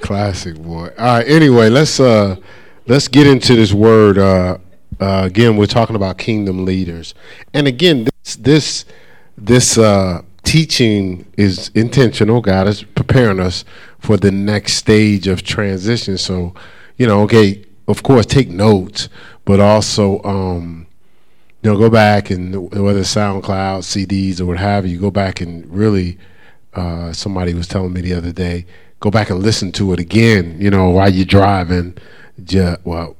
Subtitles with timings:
[0.00, 0.90] Classic boy.
[0.98, 1.26] All right.
[1.26, 2.36] Anyway, let's uh,
[2.86, 4.18] let's get into this word.
[4.18, 4.58] Uh,
[5.00, 7.14] uh, again, we're talking about kingdom leaders,
[7.54, 8.84] and again, this this
[9.38, 12.42] this uh, teaching is intentional.
[12.42, 13.64] God is preparing us
[13.98, 16.18] for the next stage of transition.
[16.18, 16.54] So,
[16.98, 19.08] you know, okay, of course, take notes,
[19.46, 20.86] but also, um,
[21.62, 25.66] you know, go back and whether SoundCloud, CDs, or what have you, go back and
[25.72, 26.18] really.
[26.74, 28.64] Uh, somebody was telling me the other day,
[29.02, 30.56] go back and listen to it again.
[30.60, 31.98] You know, while you're driving,
[32.42, 33.16] just, well,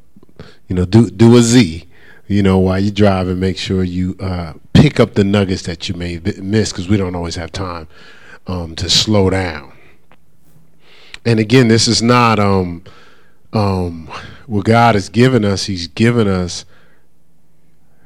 [0.69, 1.87] you know, do do a Z.
[2.29, 5.95] You know, while you're driving, make sure you uh, pick up the nuggets that you
[5.95, 7.89] may miss because we don't always have time
[8.47, 9.73] um, to slow down.
[11.27, 12.85] And again, this is not um,
[13.53, 14.09] um,
[14.47, 15.67] what God has given us.
[15.67, 16.65] He's given us.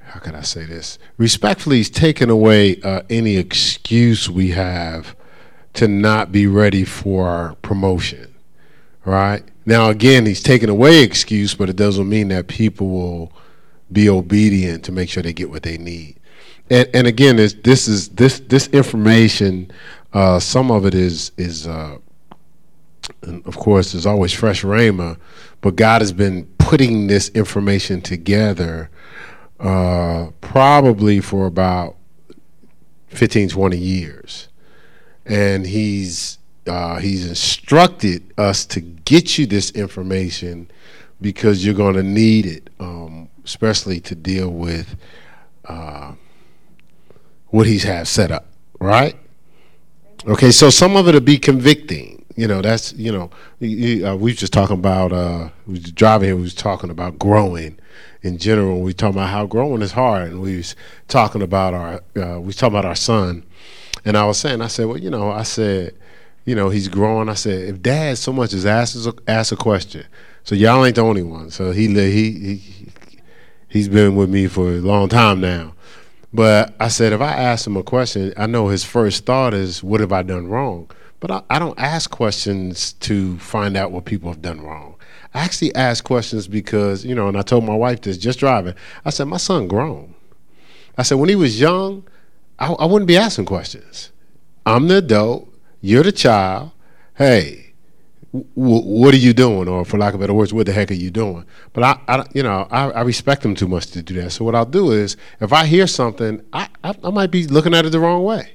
[0.07, 0.99] How can I say this?
[1.19, 5.15] Respectfully, He's taken away uh, any excuse we have
[5.77, 8.35] to not be ready for promotion.
[9.05, 13.33] Right now, again, He's taking away excuse, but it doesn't mean that people will
[13.93, 16.19] be obedient to make sure they get what they need.
[16.69, 19.71] And, and again, this, this is this this information.
[20.13, 21.99] Uh, some of it is is uh,
[23.45, 25.19] of course, there's always fresh rhema,
[25.61, 28.91] but God has been putting this information together
[29.61, 31.97] uh, probably for about
[33.09, 34.49] 15, 20 years.
[35.27, 40.71] And he's uh, he's instructed us to get you this information
[41.21, 44.97] because you're going to need it, um, especially to deal with
[45.65, 46.13] uh,
[47.49, 48.47] what he's have set up,
[48.81, 49.17] right?
[50.27, 52.25] Okay, so some of it will be convicting.
[52.37, 53.31] You know that's you know
[53.63, 57.19] uh, we was just talking about uh, we was driving here we was talking about
[57.19, 57.79] growing
[58.23, 58.81] in general.
[58.81, 60.77] We were talking about how growing is hard and we was
[61.09, 63.46] talking about our uh, we was talking about our son
[64.07, 65.95] and I was saying I said well you know I said
[66.47, 69.57] you know he's growing I said if dad so much as asks a, asks a
[69.57, 70.07] question
[70.45, 72.89] so y'all ain't the only one so he he he
[73.69, 75.75] he's been with me for a long time now
[76.33, 79.83] but I said if I ask him a question I know his first thought is
[79.83, 80.89] what have I done wrong
[81.21, 84.97] but I, I, don't ask questions to find out what people have done wrong.
[85.33, 88.75] I actually ask questions because, you know, and I told my wife this just driving.
[89.05, 90.15] I said, my son grown.
[90.99, 92.05] I said, when he was young,
[92.59, 94.11] I, I wouldn't be asking questions.
[94.65, 95.49] I'm the adult,
[95.81, 96.73] you're the child.
[97.15, 97.75] Hey,
[98.33, 99.69] w- what are you doing?
[99.69, 101.45] Or for lack of better words, what the heck are you doing?
[101.73, 104.31] But I, I you know, I, I, respect them too much to do that.
[104.31, 107.75] So what I'll do is, if I hear something, I, I, I might be looking
[107.75, 108.53] at it the wrong way.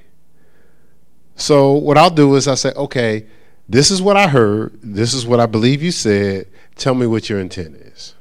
[1.36, 3.26] So what I'll do is I say, okay,
[3.68, 4.78] this is what I heard.
[4.82, 6.46] This is what I believe you said.
[6.76, 8.14] Tell me what your intent is.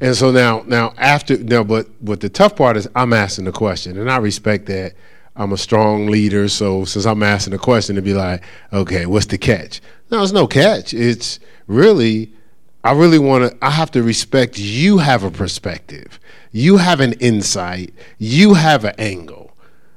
[0.00, 3.52] And so now, now after now, but but the tough part is I'm asking the
[3.52, 4.94] question, and I respect that.
[5.38, 8.42] I'm a strong leader, so since I'm asking the question, to be like,
[8.72, 9.82] okay, what's the catch?
[10.10, 10.94] No, there's no catch.
[10.94, 12.32] It's really,
[12.82, 13.64] I really want to.
[13.64, 16.18] I have to respect you have a perspective,
[16.52, 19.54] you have an insight, you have an angle.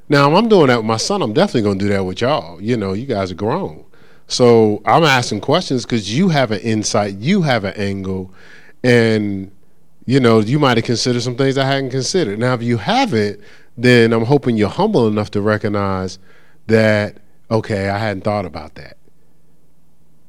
[0.09, 1.21] Now, I'm doing that with my son.
[1.21, 2.59] I'm definitely going to do that with y'all.
[2.59, 3.85] You know, you guys are grown.
[4.27, 8.33] So I'm asking questions because you have an insight, you have an angle,
[8.83, 9.51] and
[10.05, 12.39] you know you might have considered some things I hadn't considered.
[12.39, 13.41] Now, if you haven't,
[13.77, 16.19] then I'm hoping you're humble enough to recognize
[16.67, 17.17] that
[17.51, 18.97] okay, I hadn't thought about that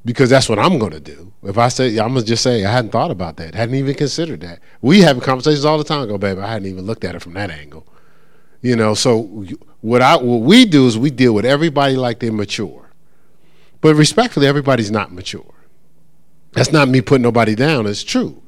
[0.05, 1.33] because that's what I'm going to do.
[1.43, 4.41] If I say I'm gonna just say I hadn't thought about that, hadn't even considered
[4.41, 4.61] that.
[4.83, 6.09] We have conversations all the time.
[6.09, 7.87] Go, baby, I hadn't even looked at it from that angle.
[8.63, 9.23] You know, so
[9.81, 12.91] what I what we do is we deal with everybody like they're mature.
[13.81, 15.55] But respectfully, everybody's not mature.
[16.53, 17.87] That's not me putting nobody down.
[17.87, 18.43] It's true.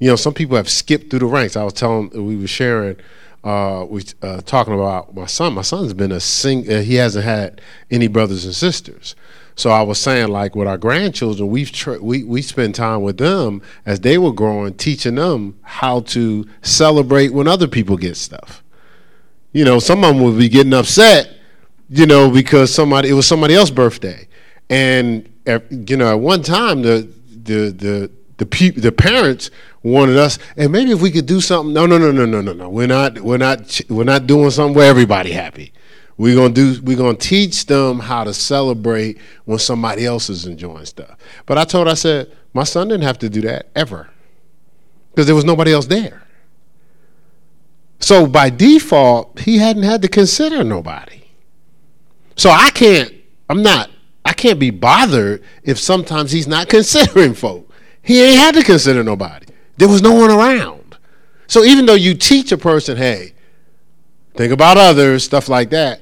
[0.00, 1.56] You know, some people have skipped through the ranks.
[1.56, 2.96] I was telling, we were sharing,
[3.44, 5.54] uh, we uh, talking about my son.
[5.54, 6.70] My son's been a sing.
[6.70, 9.14] Uh, he hasn't had any brothers and sisters.
[9.56, 13.60] So I was saying, like with our grandchildren, we've we we spend time with them
[13.84, 18.62] as they were growing, teaching them how to celebrate when other people get stuff.
[19.52, 21.30] You know, some of them would be getting upset,
[21.88, 24.28] you know, because somebody it was somebody else's birthday,
[24.70, 25.28] and
[25.70, 28.10] you know, at one time the the the
[28.40, 29.50] the pe- the parents
[29.82, 31.74] wanted us, and maybe if we could do something.
[31.74, 32.70] No, no, no, no, no, no, no.
[32.70, 35.74] We're not we're not we're not doing something where everybody happy.
[36.16, 36.80] We're gonna do.
[36.82, 41.18] We're gonna teach them how to celebrate when somebody else is enjoying stuff.
[41.44, 44.08] But I told, I said, my son didn't have to do that ever,
[45.10, 46.22] because there was nobody else there.
[47.98, 51.24] So by default, he hadn't had to consider nobody.
[52.36, 53.12] So I can't,
[53.50, 53.90] I'm not,
[54.24, 57.69] I can't be bothered if sometimes he's not considering folk.
[58.02, 59.46] He ain't had to consider nobody.
[59.76, 60.98] There was no one around.
[61.46, 63.34] So even though you teach a person, hey,
[64.34, 66.00] think about others, stuff like that,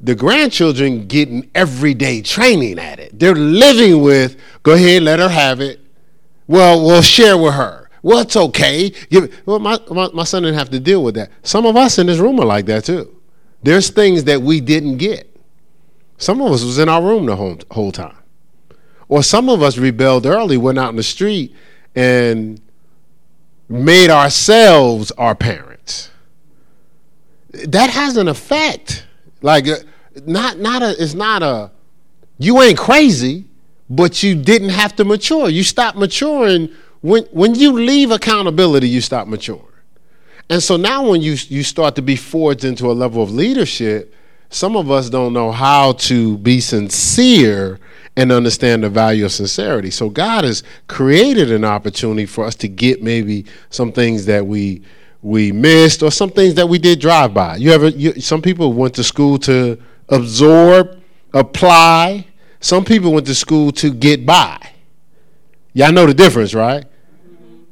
[0.00, 3.18] the grandchildren getting everyday training at it.
[3.18, 5.80] They're living with, go ahead, let her have it.
[6.46, 7.88] Well, we'll share with her.
[8.02, 8.90] Well, it's okay.
[9.08, 11.30] Give, well, my, my, my son didn't have to deal with that.
[11.42, 13.18] Some of us in this room are like that too.
[13.62, 15.34] There's things that we didn't get.
[16.18, 18.16] Some of us was in our room the whole, whole time.
[19.08, 21.54] Or some of us rebelled early, went out in the street
[21.94, 22.60] and
[23.68, 26.10] made ourselves our parents.
[27.66, 29.06] That has an effect.
[29.42, 29.76] Like uh,
[30.26, 31.70] not not a it's not a
[32.38, 33.44] you ain't crazy,
[33.88, 35.48] but you didn't have to mature.
[35.48, 36.70] You stop maturing
[37.00, 39.62] when when you leave accountability, you stop maturing.
[40.50, 44.14] And so now when you you start to be forged into a level of leadership,
[44.50, 47.78] some of us don't know how to be sincere
[48.16, 49.90] and understand the value of sincerity.
[49.90, 54.82] So God has created an opportunity for us to get maybe some things that we
[55.22, 57.56] we missed or some things that we did drive by.
[57.56, 61.02] You ever you, some people went to school to absorb,
[61.32, 62.26] apply.
[62.60, 64.58] Some people went to school to get by.
[65.72, 66.84] Y'all know the difference, right?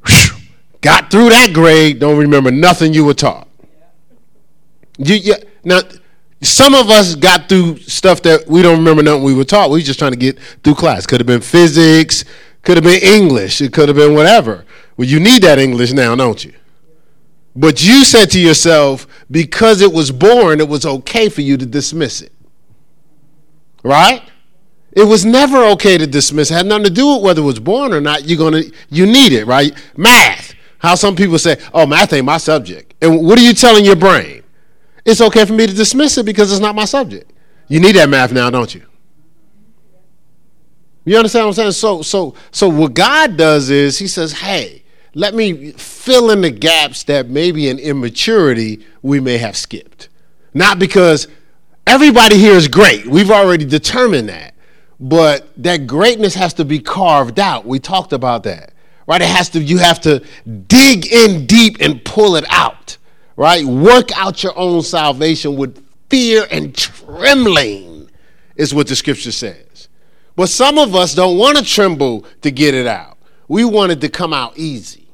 [0.03, 0.43] Mm-hmm.
[0.81, 3.47] Got through that grade, don't remember nothing you were taught.
[4.97, 5.79] You, you, now,
[6.43, 9.69] some of us got through stuff that we don't remember nothing we were taught.
[9.69, 11.05] We were just trying to get through class.
[11.05, 12.25] Could have been physics,
[12.63, 14.65] could have been English, it could have been whatever.
[14.97, 16.53] Well, you need that English now, don't you?
[17.55, 21.65] But you said to yourself, because it was born, it was okay for you to
[21.65, 22.31] dismiss it.
[23.83, 24.23] Right?
[24.91, 26.51] It was never okay to dismiss.
[26.51, 28.27] It had nothing to do with whether it was born or not.
[28.27, 29.73] You're gonna you need it, right?
[29.97, 30.53] Math.
[30.77, 32.93] How some people say, oh, math ain't my subject.
[33.01, 34.42] And what are you telling your brain?
[35.05, 37.31] It's okay for me to dismiss it because it's not my subject.
[37.67, 38.83] You need that math now, don't you?
[41.05, 41.71] You understand what I'm saying?
[41.73, 44.83] So, so, so what God does is He says, "Hey,
[45.13, 50.07] let me fill in the gaps that maybe in immaturity we may have skipped."
[50.53, 51.27] Not because
[51.85, 53.05] everybody here is great.
[53.05, 54.53] We've already determined that,
[54.99, 57.65] but that greatness has to be carved out.
[57.65, 58.73] We talked about that,
[59.05, 59.21] right?
[59.21, 59.59] It has to.
[59.59, 60.23] You have to
[60.67, 62.97] dig in deep and pull it out
[63.35, 63.65] right?
[63.65, 68.09] Work out your own salvation with fear and trembling,
[68.55, 69.87] is what the scripture says.
[70.35, 73.17] But some of us don't want to tremble to get it out.
[73.47, 75.07] We want it to come out easy.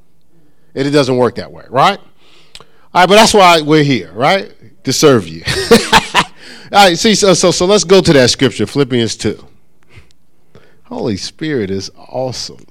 [0.76, 2.00] And it doesn't work that way, right?
[2.00, 4.54] All right, but that's why we're here, right?
[4.84, 5.44] To serve you.
[6.72, 9.48] All right, see, so, so, so let's go to that scripture, Philippians 2.
[10.84, 12.66] Holy Spirit is awesome.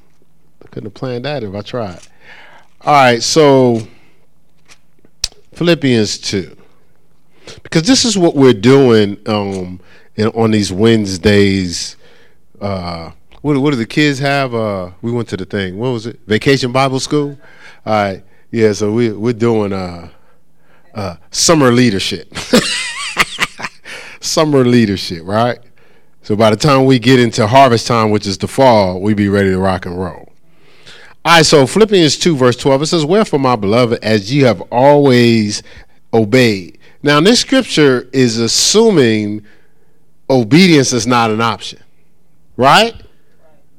[0.62, 2.00] I couldn't have planned that if I tried.
[2.80, 3.86] All right, so
[5.58, 6.56] Philippians 2.
[7.64, 9.80] Because this is what we're doing um,
[10.14, 11.96] in, on these Wednesdays.
[12.60, 13.10] Uh,
[13.42, 14.54] what, what do the kids have?
[14.54, 15.76] Uh, we went to the thing.
[15.76, 16.20] What was it?
[16.28, 17.36] Vacation Bible School?
[17.84, 18.22] All right.
[18.52, 20.10] Yeah, so we, we're doing uh,
[20.94, 22.32] uh, summer leadership.
[24.20, 25.58] summer leadership, right?
[26.22, 29.28] So by the time we get into harvest time, which is the fall, we be
[29.28, 30.27] ready to rock and roll.
[31.28, 35.62] Right, so Philippians 2, verse 12, it says, Wherefore, my beloved, as ye have always
[36.10, 36.78] obeyed.
[37.02, 39.44] Now, this scripture is assuming
[40.30, 41.80] obedience is not an option,
[42.56, 42.94] right?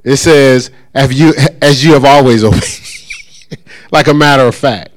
[0.03, 3.57] It says, "Have you, as you have always obeyed,
[3.91, 4.91] like a matter of fact.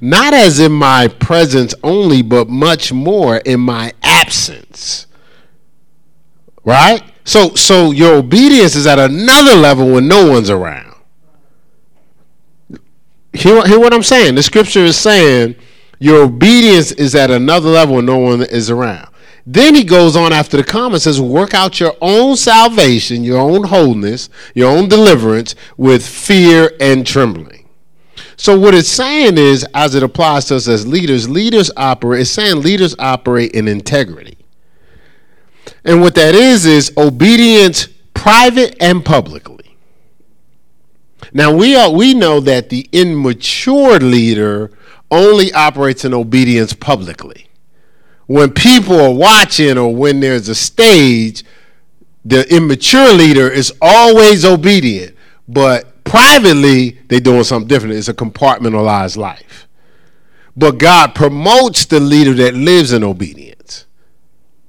[0.00, 5.06] Not as in my presence only, but much more in my absence.
[6.64, 7.00] Right?
[7.22, 10.91] So, so your obedience is at another level when no one's around.
[13.32, 14.34] Hear, hear what I'm saying.
[14.34, 15.56] The scripture is saying
[15.98, 19.08] your obedience is at another level when no one is around.
[19.46, 23.64] Then he goes on after the comment says, work out your own salvation, your own
[23.64, 27.68] wholeness, your own deliverance with fear and trembling.
[28.36, 32.30] So what it's saying is, as it applies to us as leaders, leaders operate, it's
[32.30, 34.38] saying leaders operate in integrity.
[35.84, 39.61] And what that is, is obedience private and publicly.
[41.32, 44.70] Now we are we know that the immature leader
[45.10, 47.48] only operates in obedience publicly.
[48.26, 51.44] When people are watching or when there's a stage,
[52.24, 55.16] the immature leader is always obedient,
[55.48, 57.96] but privately they're doing something different.
[57.96, 59.68] It's a compartmentalized life.
[60.56, 63.86] But God promotes the leader that lives in obedience.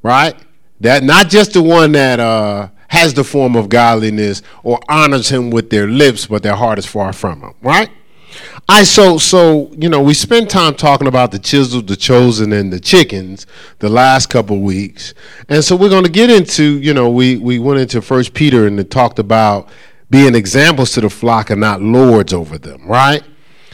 [0.01, 0.35] Right?
[0.79, 5.49] That not just the one that uh has the form of godliness or honors him
[5.49, 7.53] with their lips, but their heart is far from him.
[7.59, 7.89] Right?
[8.69, 12.71] I so so you know we spent time talking about the chiseled, the chosen, and
[12.71, 13.47] the chickens
[13.79, 15.15] the last couple weeks,
[15.49, 18.67] and so we're going to get into you know we we went into First Peter
[18.67, 19.69] and talked about
[20.11, 23.23] being examples to the flock and not lords over them, right?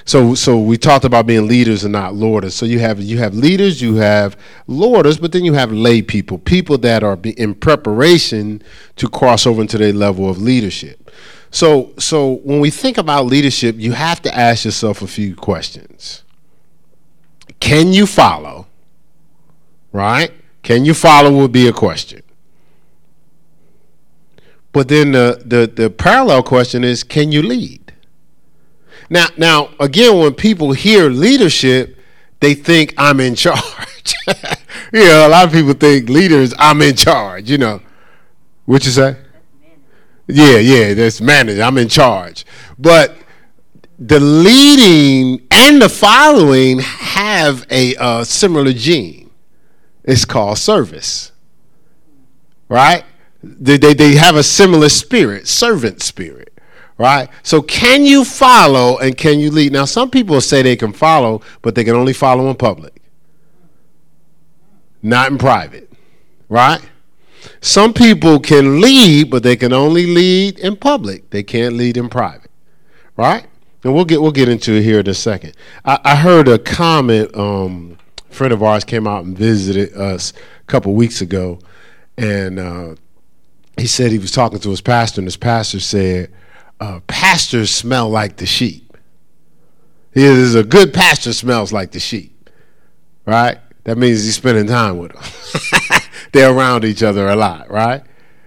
[0.10, 2.56] So so we talked about being leaders and not lorders.
[2.56, 4.36] So you have you have leaders, you have
[4.66, 8.64] lorders, but then you have lay people, people that are in preparation
[8.96, 11.12] to cross over into their level of leadership.
[11.52, 16.24] So so when we think about leadership, you have to ask yourself a few questions.
[17.60, 18.66] Can you follow?
[19.92, 20.32] Right?
[20.64, 22.24] Can you follow would be a question.
[24.72, 27.89] But then the, the, the parallel question is can you lead?
[29.10, 31.98] Now, now again, when people hear leadership,
[32.40, 34.14] they think I'm in charge.
[34.94, 37.50] you know, a lot of people think leaders, I'm in charge.
[37.50, 37.82] You know,
[38.66, 39.18] what you say?
[40.28, 41.64] Yeah, yeah, that's manager.
[41.64, 42.46] I'm in charge.
[42.78, 43.18] But
[43.98, 49.32] the leading and the following have a uh, similar gene.
[50.04, 51.32] It's called service.
[52.70, 53.04] Right?
[53.42, 56.49] They, they, they have a similar spirit, servant spirit
[57.00, 57.30] right?
[57.44, 59.72] So can you follow and can you lead?
[59.72, 63.02] Now, some people say they can follow, but they can only follow in public,
[65.02, 65.92] not in private,
[66.50, 66.82] right?
[67.62, 71.30] Some people can lead, but they can only lead in public.
[71.30, 72.52] They can't lead in private,
[73.16, 73.48] right?
[73.86, 75.56] And we'll get we'll get into it here in a second.
[75.86, 77.34] I, I heard a comment.
[77.36, 77.98] Um,
[78.30, 81.60] a friend of ours came out and visited us a couple weeks ago,
[82.18, 82.96] and uh,
[83.78, 86.30] he said he was talking to his pastor, and his pastor said,
[86.80, 88.98] uh, pastors smell like the sheep.
[90.14, 92.50] He is a good pastor smells like the sheep,
[93.26, 93.60] right?
[93.84, 96.02] That means he's spending time with them.
[96.34, 98.04] They're around each other a lot, right?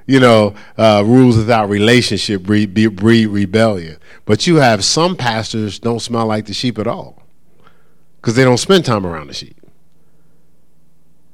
[0.06, 3.98] You know, uh, rules without relationship breed, breed rebellion.
[4.24, 7.22] But you have some pastors don't smell like the sheep at all
[8.20, 9.56] because they don't spend time around the sheep.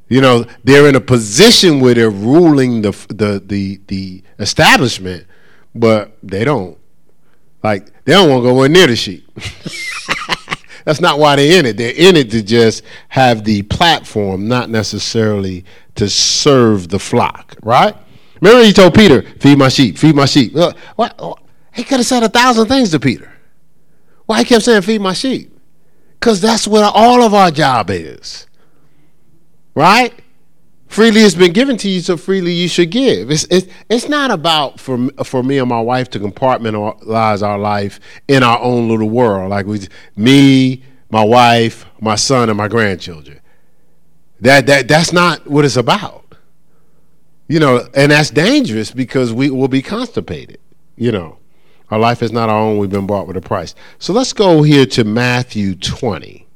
[0.09, 5.27] You know, they're in a position where they're ruling the the the, the establishment,
[5.75, 6.78] but they don't
[7.63, 9.29] like they don't want to go near the sheep.
[10.85, 11.77] That's not why they're in it.
[11.77, 15.65] They're in it to just have the platform, not necessarily
[15.97, 17.95] to serve the flock, right?
[18.41, 20.57] Remember he told Peter, feed my sheep, feed my sheep.
[20.57, 21.15] Uh, what?
[21.19, 21.35] Uh,
[21.75, 23.31] he could have said a thousand things to Peter.
[24.27, 25.59] Why he kept saying feed my sheep?
[26.19, 28.47] Because that's what all of our job is.
[29.75, 30.13] Right?
[30.89, 33.31] Freely has been given to you, so freely you should give.
[33.31, 38.01] It's, it's, it's not about for, for me and my wife to compartmentalize our life
[38.27, 39.51] in our own little world.
[39.51, 43.41] Like we, me, my wife, my son, and my grandchildren.
[44.41, 46.35] That, that, that's not what it's about.
[47.49, 50.59] You know, and that's dangerous because we will be constipated.
[50.97, 51.39] You know,
[51.91, 52.79] our life is not our own.
[52.79, 53.75] We've been bought with a price.
[53.99, 56.47] So let's go here to Matthew 20.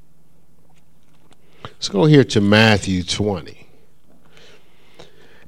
[1.65, 3.62] Let's go here to Matthew 20.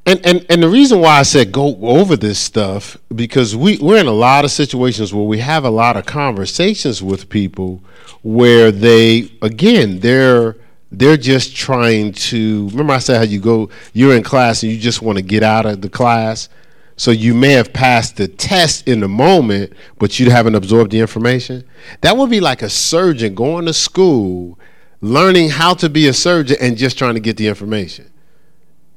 [0.06, 3.98] And, and and the reason why I said go over this stuff because we we're
[3.98, 7.82] in a lot of situations where we have a lot of conversations with people
[8.22, 10.56] where they again they're
[10.92, 14.78] they're just trying to remember I said how you go you're in class and you
[14.78, 16.50] just want to get out of the class?
[16.96, 21.00] So you may have passed the test in the moment but you haven't absorbed the
[21.00, 21.64] information?
[22.02, 24.58] That would be like a surgeon going to school
[25.00, 28.10] learning how to be a surgeon and just trying to get the information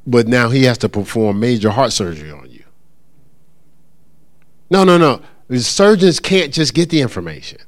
[0.07, 2.63] but now he has to perform major heart surgery on you.
[4.69, 5.21] No, no, no.
[5.49, 7.59] The surgeons can't just get the information.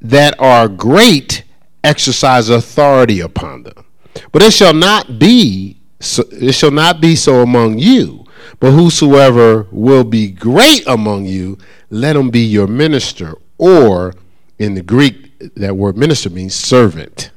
[0.01, 1.45] that are great
[1.83, 3.85] exercise authority upon them.
[4.33, 8.27] But it shall not be so, it shall not be so among you,
[8.61, 11.59] But whosoever will be great among you,
[11.91, 13.35] let him be your minister.
[13.59, 14.15] Or
[14.59, 17.31] in the Greek, that word minister means servant.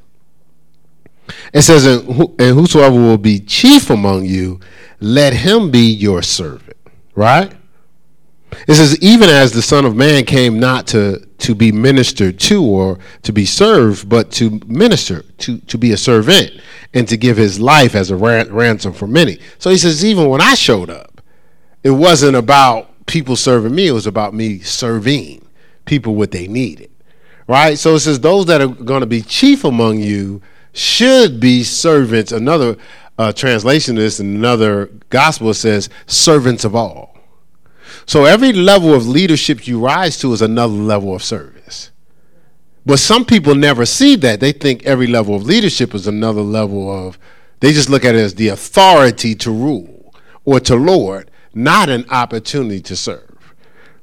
[1.53, 4.59] It says, and whosoever will be chief among you,
[4.99, 6.77] let him be your servant.
[7.15, 7.53] Right?
[8.67, 12.63] It says, even as the Son of Man came not to, to be ministered to
[12.63, 16.51] or to be served, but to minister, to, to be a servant,
[16.93, 19.39] and to give his life as a ransom for many.
[19.59, 21.21] So he says, even when I showed up,
[21.83, 25.47] it wasn't about people serving me, it was about me serving
[25.85, 26.91] people what they needed.
[27.47, 27.77] Right?
[27.77, 30.41] So it says, those that are going to be chief among you
[30.73, 32.31] should be servants.
[32.31, 32.77] Another
[33.17, 37.18] uh, translation of this, another gospel says, servants of all.
[38.05, 41.91] So every level of leadership you rise to is another level of service.
[42.85, 44.39] But some people never see that.
[44.39, 47.19] They think every level of leadership is another level of,
[47.59, 50.13] they just look at it as the authority to rule
[50.45, 53.53] or to lord, not an opportunity to serve.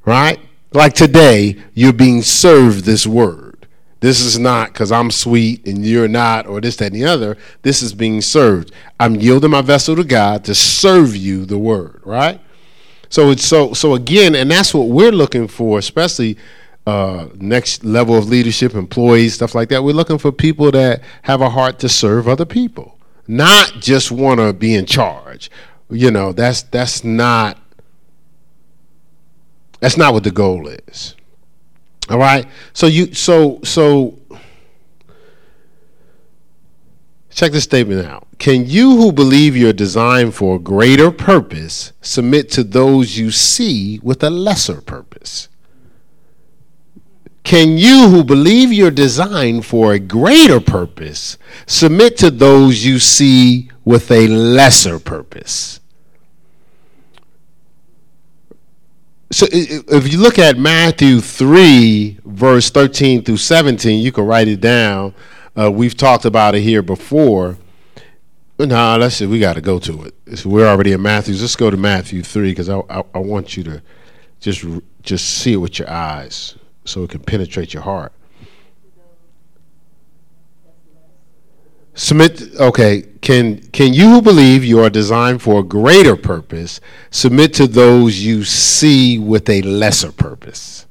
[0.05, 0.39] Right?
[0.73, 3.67] Like today, you're being served this word.
[4.01, 7.37] This is not because I'm sweet and you're not, or this, that, and the other.
[7.63, 8.73] This is being served.
[9.01, 12.41] I'm yielding my vessel to God to serve you the word, right?
[13.09, 16.37] So it's so so again, and that's what we're looking for, especially
[16.87, 19.83] uh, next level of leadership, employees, stuff like that.
[19.83, 24.41] We're looking for people that have a heart to serve other people, not just want
[24.41, 25.51] to be in charge.
[25.91, 27.59] You know, that's that's not
[29.81, 31.15] that's not what the goal is.
[32.09, 32.47] All right.
[32.73, 34.19] So you so so
[37.37, 38.27] Check this statement out.
[38.39, 44.01] Can you who believe you're designed for a greater purpose submit to those you see
[44.03, 45.51] with a lesser purpose?
[47.45, 53.71] Can you who believe you're designed for a greater purpose submit to those you see
[53.85, 55.81] with a lesser purpose?
[59.31, 64.63] So if you look at Matthew 3, verse 13 through 17, you can write it
[64.63, 65.13] down.
[65.59, 67.57] Uh, we've talked about it here before.
[68.59, 69.27] Nah, let's see.
[69.27, 70.45] We got to go to it.
[70.45, 71.35] We're already in Matthew.
[71.35, 73.83] Let's go to Matthew three because I, I, I want you to
[74.41, 74.65] just
[75.03, 78.13] just see it with your eyes so it can penetrate your heart.
[81.95, 82.55] Submit.
[82.61, 83.03] Okay.
[83.21, 88.21] Can can you who believe you are designed for a greater purpose submit to those
[88.21, 90.86] you see with a lesser purpose?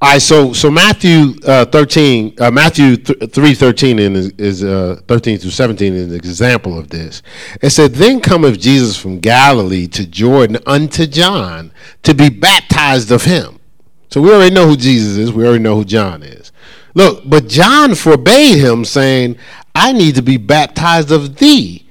[0.00, 5.00] All right, so so Matthew uh, thirteen, uh, Matthew th- three thirteen is, is uh,
[5.08, 7.20] thirteen through seventeen is an example of this.
[7.60, 11.72] It said, "Then cometh Jesus from Galilee to Jordan unto John
[12.04, 13.58] to be baptized of him."
[14.08, 15.32] So we already know who Jesus is.
[15.32, 16.52] We already know who John is.
[16.94, 19.36] Look, but John forbade him, saying,
[19.74, 21.88] "I need to be baptized of thee.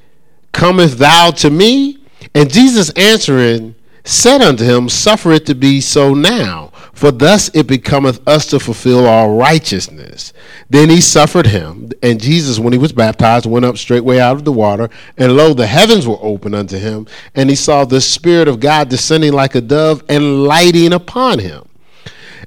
[0.54, 1.98] Cometh thou to me?"
[2.34, 3.76] And Jesus answering
[4.08, 6.67] said unto him, Suffer it to be so now
[6.98, 10.34] for thus it becometh us to fulfill all righteousness.
[10.68, 14.46] Then he suffered him, and Jesus, when he was baptized, went up straightway out of
[14.46, 17.06] the water, and lo, the heavens were opened unto him,
[17.36, 21.70] and he saw the Spirit of God descending like a dove and lighting upon him.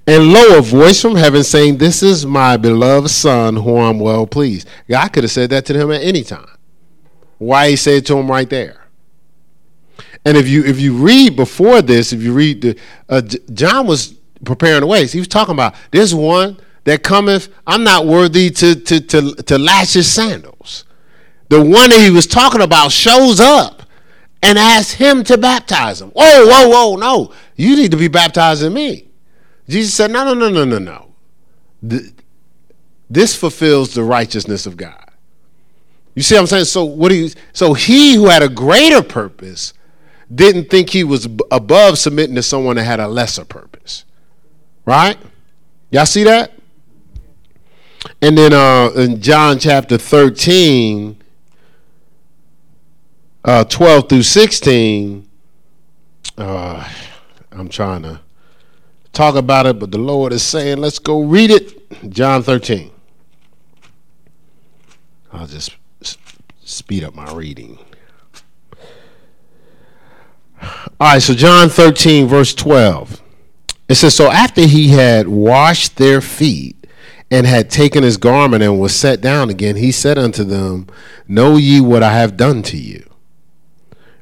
[0.05, 4.27] And lo, a voice from heaven saying, This is my beloved Son, whom I'm well
[4.27, 4.69] pleased.
[4.89, 6.49] God could have said that to him at any time.
[7.39, 8.89] Why he said to him right there?
[10.25, 13.23] And if you if you read before this, if you read the uh,
[13.55, 15.07] John was preparing the way.
[15.07, 19.35] So he was talking about this one that cometh, I'm not worthy to, to, to,
[19.35, 20.85] to lash his sandals.
[21.49, 23.83] The one that he was talking about shows up
[24.43, 26.11] and asks him to baptize him.
[26.11, 27.33] Whoa, whoa, whoa, no.
[27.57, 29.09] You need to be baptizing me.
[29.69, 30.79] Jesus said, no, no, no, no, no,
[31.83, 32.01] no.
[33.09, 35.11] This fulfills the righteousness of God.
[36.15, 36.65] You see what I'm saying?
[36.65, 39.73] So what do you so he who had a greater purpose
[40.33, 44.05] didn't think he was above submitting to someone that had a lesser purpose.
[44.85, 45.17] Right?
[45.91, 46.53] Y'all see that?
[48.23, 51.17] And then uh, in John chapter 13,
[53.45, 55.29] uh, 12 through 16,
[56.39, 56.89] uh,
[57.53, 58.21] I'm trying to
[59.13, 62.11] talk about it, but the Lord is saying, let's go read it.
[62.11, 62.91] John 13.
[65.33, 65.77] I'll just
[66.65, 67.79] speed up my reading.
[70.63, 70.69] All
[71.01, 73.20] right, so John 13, verse 12.
[73.91, 76.87] It says, So after he had washed their feet
[77.29, 80.87] and had taken his garment and was set down again, he said unto them,
[81.27, 83.05] Know ye what I have done to you?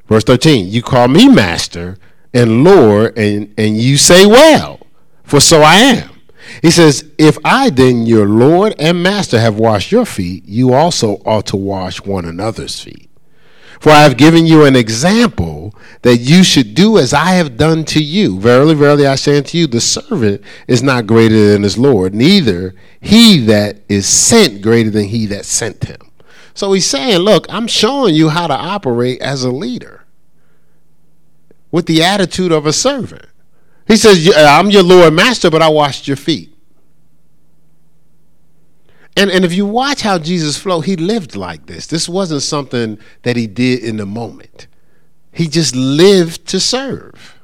[0.07, 1.99] Verse 13, You call me master
[2.33, 4.79] and Lord, and, and you say, Well,
[5.23, 6.09] for so I am.
[6.63, 11.17] He says, If I then, your Lord and master, have washed your feet, you also
[11.27, 13.08] ought to wash one another's feet.
[13.79, 17.85] For I have given you an example that you should do as I have done
[17.85, 18.39] to you.
[18.39, 22.75] Verily, verily, I say unto you, the servant is not greater than his Lord, neither
[22.99, 26.11] he that is sent greater than he that sent him.
[26.53, 30.03] So he's saying, Look, I'm showing you how to operate as a leader
[31.71, 33.25] with the attitude of a servant.
[33.87, 36.53] He says, I'm your Lord Master, but I washed your feet.
[39.15, 41.87] And, and if you watch how Jesus flowed, he lived like this.
[41.87, 44.67] This wasn't something that he did in the moment.
[45.33, 47.35] He just lived to serve.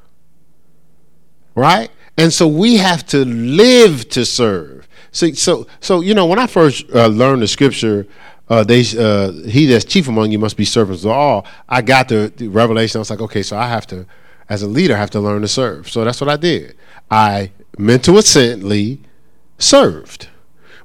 [1.54, 1.90] Right?
[2.16, 4.88] And so we have to live to serve.
[5.12, 8.06] See, so, so you know, when I first uh, learned the scripture,
[8.48, 11.46] uh, they, uh, he that's chief among you must be servants of all.
[11.68, 12.98] I got the, the revelation.
[12.98, 14.06] I was like, okay, so I have to,
[14.48, 15.90] as a leader, have to learn to serve.
[15.90, 16.76] So that's what I did.
[17.10, 19.00] I mental assently
[19.58, 20.28] served.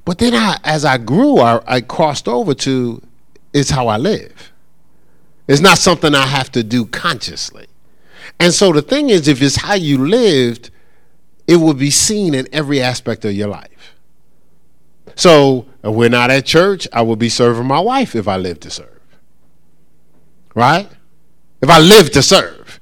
[0.04, 3.02] But then I, as I grew, I, I crossed over to
[3.52, 4.52] it's how I live.
[5.46, 7.66] It's not something I have to do consciously.
[8.40, 10.70] And so the thing is, if it's how you lived,
[11.46, 13.96] it will be seen in every aspect of your life.
[15.14, 18.60] So if we're not at church, I will be serving my wife if I live
[18.60, 18.88] to serve.
[20.54, 20.88] Right?
[21.60, 22.80] If I live to serve,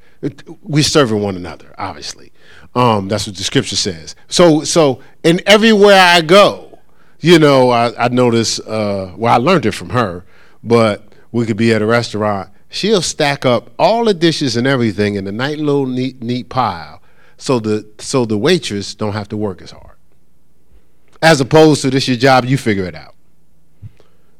[0.62, 2.32] we're serving one another, obviously.
[2.74, 4.14] Um, that's what the scripture says.
[4.28, 6.69] So, so in everywhere I go,
[7.20, 10.24] you know, I, I noticed, uh, well, I learned it from her,
[10.62, 12.50] but we could be at a restaurant.
[12.68, 17.02] She'll stack up all the dishes and everything in a nice little neat, neat pile
[17.36, 19.96] so the, so the waitress don't have to work as hard.
[21.22, 23.14] As opposed to this your job, you figure it out.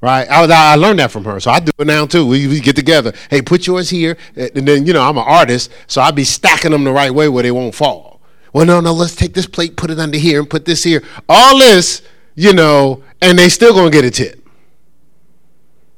[0.00, 0.26] Right?
[0.30, 1.40] I, I learned that from her.
[1.40, 2.26] So I do it now too.
[2.26, 3.12] We, we get together.
[3.28, 4.16] Hey, put yours here.
[4.34, 7.28] And then, you know, I'm an artist, so I'd be stacking them the right way
[7.28, 8.20] where they won't fall.
[8.52, 11.02] Well, no, no, let's take this plate, put it under here, and put this here.
[11.28, 12.02] All this
[12.34, 14.36] you know, and they still gonna get a tip.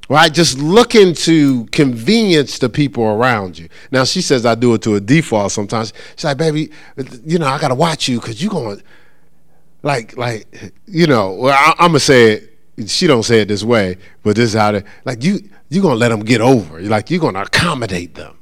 [0.08, 0.32] Right?
[0.32, 3.68] Just looking to convenience the people around you.
[3.90, 5.92] Now she says I do it to a default sometimes.
[6.16, 6.70] She's like, baby,
[7.24, 8.76] you know, I gotta watch you because you gonna
[9.82, 12.48] like like you know, well I, am gonna say it.
[12.88, 15.94] She don't say it this way, but this is how they like you you're gonna
[15.94, 16.80] let them get over.
[16.82, 18.36] Like you're gonna accommodate them.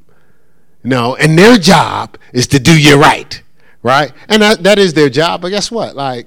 [0.82, 3.42] No, and their job is to do you right,
[3.82, 4.12] right?
[4.28, 5.42] And that, that is their job.
[5.42, 5.94] But guess what?
[5.94, 6.26] Like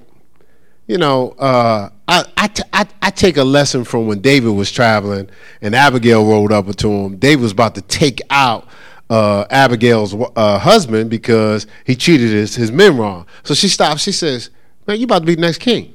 [0.86, 4.70] you know, uh, I, I, t- I, I take a lesson from when David was
[4.70, 5.30] traveling
[5.62, 7.16] and Abigail rode up to him.
[7.16, 8.68] David was about to take out
[9.08, 13.26] uh, Abigail's uh, husband because he cheated his, his men wrong.
[13.42, 14.02] So she stops.
[14.02, 14.50] She says,
[14.86, 15.94] Man, you about to be the next king.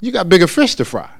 [0.00, 1.10] You got bigger fish to fry.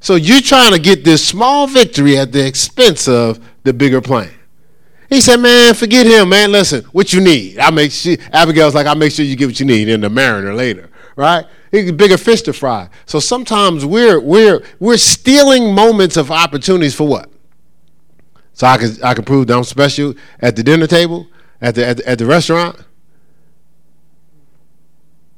[0.00, 4.30] So you're trying to get this small victory at the expense of the bigger plan.
[5.08, 6.50] He said, "Man, forget him, man.
[6.50, 7.58] Listen, what you need?
[7.58, 10.08] I make sure." Abigail's like, "I make sure you get what you need in the
[10.08, 10.88] mariner later,
[11.22, 12.88] right?" bigger fish to fry.
[13.06, 17.30] So sometimes we're we're we're stealing moments of opportunities for what?
[18.52, 21.26] So I can I can prove that I'm special at the dinner table,
[21.60, 22.76] at the at the, at the restaurant.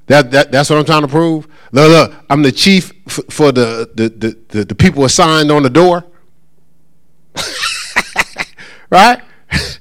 [0.06, 1.46] That, that that's what I'm trying to prove.
[1.72, 5.62] Look, look I'm the chief f- for the the, the the the people assigned on
[5.62, 6.04] the door.
[8.90, 9.22] right?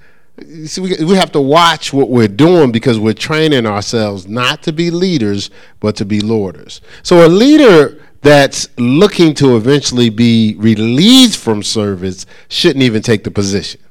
[0.66, 4.74] see, we, we have to watch what we're doing because we're training ourselves not to
[4.74, 6.82] be leaders, but to be lorders.
[7.04, 13.32] So a leader that's looking to eventually be released from service shouldn't even take the
[13.32, 13.82] position.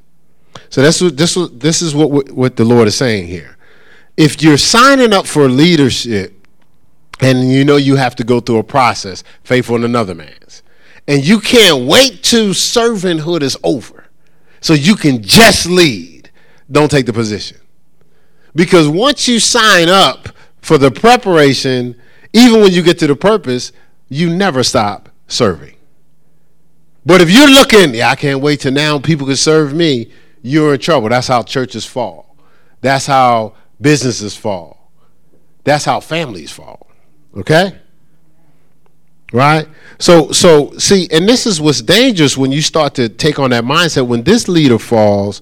[0.69, 3.57] So that's what, this, this is what, what the Lord is saying here.
[4.17, 6.47] If you're signing up for leadership
[7.19, 10.63] and you know you have to go through a process, faithful in another man's,
[11.07, 14.05] and you can't wait till servanthood is over
[14.61, 16.12] so you can just lead
[16.71, 17.57] don't take the position.
[18.55, 20.29] Because once you sign up
[20.61, 21.95] for the preparation,
[22.33, 23.71] even when you get to the purpose,
[24.09, 25.75] you never stop serving.
[27.05, 30.73] But if you're looking, yeah, I can't wait till now people can serve me, you're
[30.75, 31.09] in trouble.
[31.09, 32.37] That's how churches fall.
[32.81, 34.91] That's how businesses fall.
[35.63, 36.87] That's how families fall.
[37.35, 37.77] Okay?
[39.31, 39.67] Right?
[39.99, 43.63] So so see, and this is what's dangerous when you start to take on that
[43.63, 45.41] mindset when this leader falls,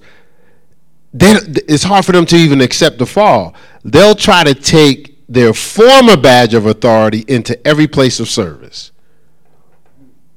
[1.12, 1.34] they,
[1.68, 3.54] it's hard for them to even accept the fall.
[3.84, 8.92] They'll try to take their former badge of authority into every place of service.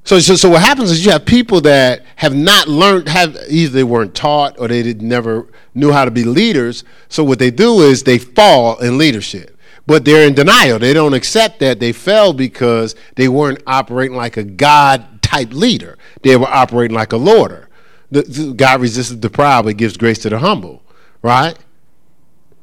[0.04, 3.72] So, so, so what happens is you have people that have not learned, have either
[3.72, 6.84] they weren't taught or they did, never knew how to be leaders.
[7.08, 10.78] So what they do is they fall in leadership, but they're in denial.
[10.78, 15.98] They don't accept that they fell because they weren't operating like a God type leader.
[16.22, 17.65] They were operating like a lorder
[18.10, 20.82] the, God resists the proud, but gives grace to the humble,
[21.22, 21.56] right?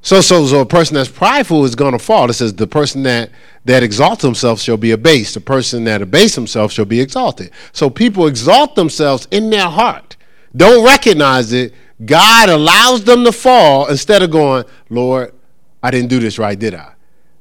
[0.02, 2.30] So, so, so a person that's prideful is going to fall.
[2.30, 3.32] It says the person that
[3.66, 5.36] that exalts himself shall be abased.
[5.36, 7.52] The person that abases himself shall be exalted.
[7.72, 10.18] So people exalt themselves in their heart.
[10.56, 11.74] don't recognize it,
[12.06, 15.34] God allows them to fall instead of going, Lord,
[15.82, 16.93] I didn't do this right, did I?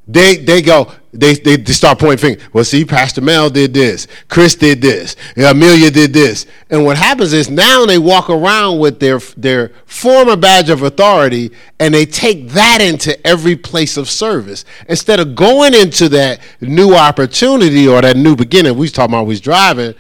[0.09, 2.49] They they go they they start pointing fingers.
[2.53, 7.33] Well, see, Pastor Mel did this, Chris did this, Amelia did this, and what happens
[7.33, 12.49] is now they walk around with their their former badge of authority, and they take
[12.49, 18.17] that into every place of service instead of going into that new opportunity or that
[18.17, 18.75] new beginning.
[18.75, 19.95] We was talking about we was driving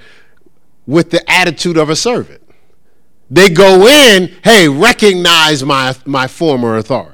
[0.87, 2.43] with the attitude of a servant.
[3.31, 7.12] They go in, hey, recognize my my former authority.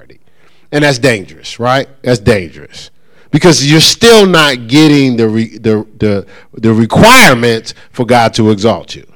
[0.70, 1.88] And that's dangerous, right?
[2.02, 2.90] That's dangerous.
[3.30, 8.94] Because you're still not getting the, re, the, the, the requirements for God to exalt
[8.94, 9.06] you.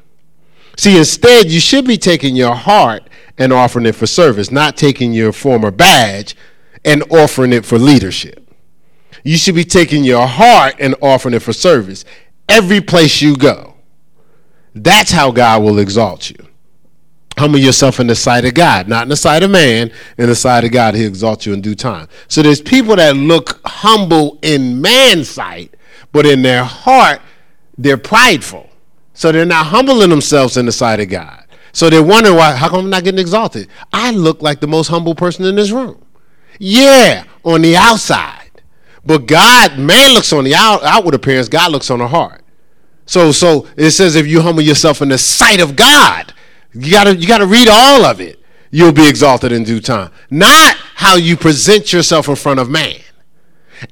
[0.77, 5.13] See, instead, you should be taking your heart and offering it for service, not taking
[5.13, 6.37] your former badge
[6.85, 8.39] and offering it for leadership.
[9.25, 12.05] You should be taking your heart and offering it for service
[12.49, 13.75] every place you go.
[14.75, 16.49] That's how God will exalt you
[17.39, 20.35] humble yourself in the sight of God, not in the sight of man, in the
[20.35, 22.09] sight of God, he exalts you in due time.
[22.29, 25.75] So there's people that look humble in man's sight,
[26.13, 27.21] but in their heart,
[27.79, 28.69] they're prideful.
[29.15, 31.45] So they're not humbling themselves in the sight of God.
[31.73, 33.69] So they're wondering why, how come I'm not getting exalted?
[33.93, 36.05] I look like the most humble person in this room.
[36.59, 38.63] Yeah, on the outside.
[39.05, 42.43] But God, man looks on the out, outward appearance, God looks on the heart.
[43.07, 46.33] So so it says if you humble yourself in the sight of God,
[46.75, 48.39] you gotta you gotta read all of it.
[48.71, 50.11] You'll be exalted in due time.
[50.31, 53.01] Not how you present yourself in front of man.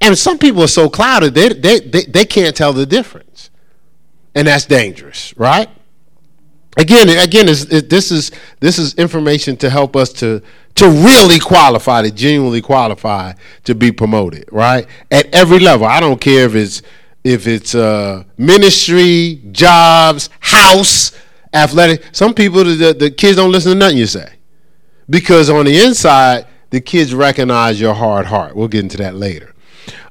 [0.01, 3.51] And some people are so clouded they they they, they can't tell the difference,
[4.35, 5.69] and that's dangerous, right?
[6.77, 10.41] Again, again, it, this is this is information to help us to
[10.77, 13.33] to really qualify, to genuinely qualify
[13.65, 14.87] to be promoted, right?
[15.11, 15.87] At every level.
[15.87, 16.83] I don't care if it's
[17.25, 21.13] if it's uh, ministry, jobs, house,
[21.53, 22.05] athletic.
[22.13, 24.35] Some people, the, the kids don't listen to nothing you say
[25.09, 28.55] because on the inside, the kids recognize your hard heart.
[28.55, 29.55] We'll get into that later.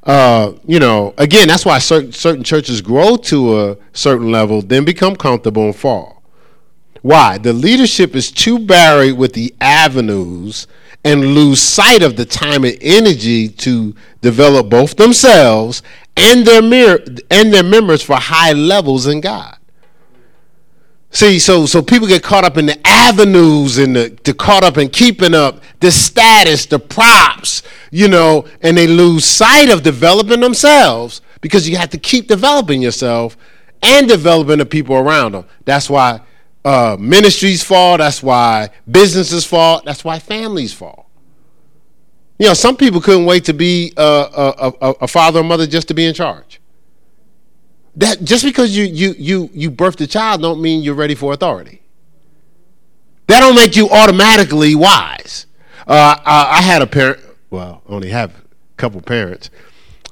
[0.03, 4.83] Uh, you know, again, that's why certain certain churches grow to a certain level, then
[4.83, 6.23] become comfortable and fall.
[7.01, 7.37] Why?
[7.37, 10.67] The leadership is too buried with the avenues
[11.05, 15.81] and lose sight of the time and energy to develop both themselves
[16.17, 19.58] and their mir- and their members for high levels in God.
[21.11, 24.77] See, so so people get caught up in the avenues and the, the caught up
[24.77, 30.39] in keeping up the status, the props, you know, and they lose sight of developing
[30.39, 33.37] themselves because you have to keep developing yourself
[33.81, 35.45] and developing the people around them.
[35.65, 36.21] That's why
[36.63, 37.97] uh, ministries fall.
[37.97, 39.81] That's why businesses fall.
[39.83, 41.09] That's why families fall.
[42.37, 45.65] You know, some people couldn't wait to be a, a, a, a father or mother
[45.65, 46.61] just to be in charge
[47.99, 51.33] that just because you you you you birthed a child don't mean you're ready for
[51.33, 51.81] authority.
[53.27, 55.45] That don't make you automatically wise.
[55.85, 57.19] Uh, I, I, had a parent.
[57.49, 58.41] Well, only have a
[58.77, 59.49] couple parents.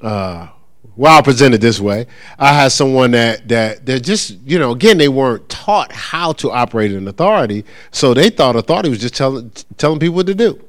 [0.02, 0.50] Uh,
[0.98, 2.08] well, I'll present it this way.
[2.38, 6.52] I had someone that that they're just you know again they weren't taught how to
[6.52, 10.62] operate in authority, so they thought authority was just telling telling people what to do.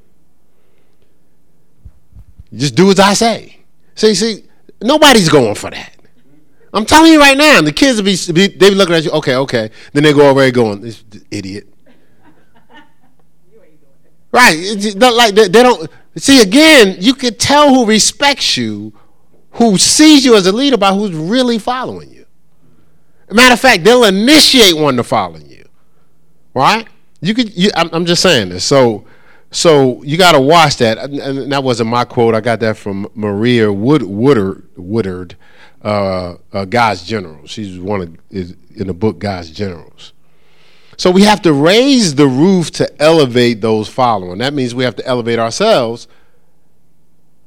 [2.54, 3.59] Just do as I say.
[3.96, 4.44] See, see,
[4.81, 5.97] nobody's going for that.
[6.72, 9.11] I'm telling you right now, the kids will be, they be looking at you.
[9.12, 9.70] Okay, okay.
[9.92, 11.66] Then they go over going, this idiot.
[14.33, 14.54] right?
[14.57, 16.96] It's like they, they don't see again.
[17.00, 18.92] You can tell who respects you,
[19.52, 22.26] who sees you as a leader by who's really following you.
[23.31, 25.68] Matter of fact, they'll initiate one to follow you.
[26.54, 26.87] Right?
[27.20, 27.54] You could.
[27.57, 28.64] You, I'm, I'm just saying this.
[28.64, 29.04] So.
[29.50, 30.98] So you got to watch that.
[30.98, 32.35] And that wasn't my quote.
[32.35, 35.37] I got that from Maria Wood, Woodard, Woodard
[35.88, 37.51] uh, uh, God's Generals.
[37.51, 40.12] She's one of is in the book God's Generals.
[40.98, 44.38] So we have to raise the roof to elevate those following.
[44.38, 46.09] That means we have to elevate ourselves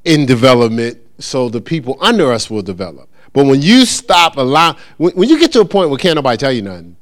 [0.06, 3.10] in development so the people under us will develop.
[3.34, 6.38] But when you stop allowing, when, when you get to a point where can't nobody
[6.38, 6.95] tell you nothing,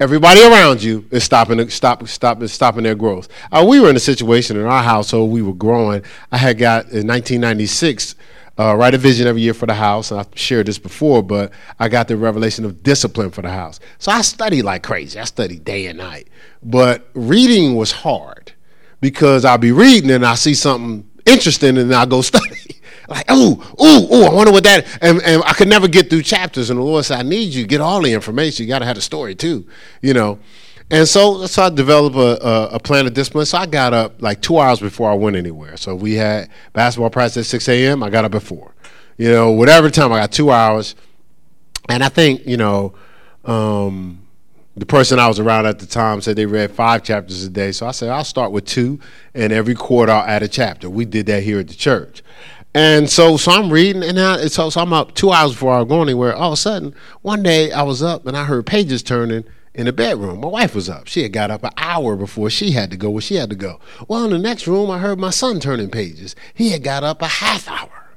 [0.00, 3.28] everybody around you is stopping, stop, stop, stopping their growth.
[3.52, 5.30] Uh, we were in a situation in our household.
[5.30, 6.02] We were growing.
[6.32, 8.14] I had got in 1996
[8.58, 10.10] uh, write a vision every year for the house.
[10.10, 13.80] And I've shared this before, but I got the revelation of discipline for the house.
[13.98, 15.18] So I studied like crazy.
[15.18, 16.28] I studied day and night.
[16.62, 18.52] But reading was hard
[19.00, 22.80] because I'll be reading and I see something interesting and I'll go study.
[23.08, 26.22] like, ooh, ooh, ooh, I wonder what that and, and I could never get through
[26.22, 26.70] chapters.
[26.70, 28.64] And the Lord said, I need you get all the information.
[28.64, 29.66] You gotta have a story too,
[30.02, 30.38] you know.
[30.90, 33.44] And so, so I developed a, a, a, plan of discipline.
[33.46, 35.76] So I got up like two hours before I went anywhere.
[35.76, 38.02] So we had basketball practice at 6 a.m.
[38.04, 38.72] I got up at 4.
[39.16, 40.94] You know, whatever time, I got two hours.
[41.88, 42.94] And I think, you know,
[43.44, 44.26] um,
[44.76, 47.72] the person I was around at the time said they read five chapters a day.
[47.72, 49.00] So I said, I'll start with two,
[49.34, 50.90] and every quarter I'll add a chapter.
[50.90, 52.22] We did that here at the church.
[52.74, 55.84] And so, so I'm reading, and I, so, so I'm up two hours before I
[55.84, 56.34] going anywhere.
[56.36, 59.44] All of a sudden, one day I was up and I heard pages turning
[59.76, 60.40] in the bedroom.
[60.40, 61.06] My wife was up.
[61.06, 63.56] She had got up an hour before she had to go where she had to
[63.56, 63.78] go.
[64.08, 66.34] Well, in the next room, I heard my son turning pages.
[66.54, 68.08] He had got up a half hour.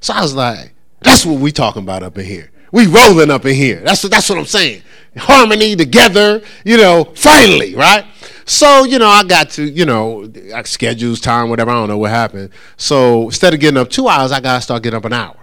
[0.00, 2.50] So I was like, that's what we talking about up in here.
[2.72, 3.80] We rolling up in here.
[3.80, 4.82] That's what, that's what I'm saying.
[5.16, 8.04] Harmony together, you know, finally, right?
[8.44, 11.70] So, you know, I got to, you know, I schedules, time, whatever.
[11.70, 12.50] I don't know what happened.
[12.76, 15.36] So instead of getting up two hours, I got to start getting up an hour.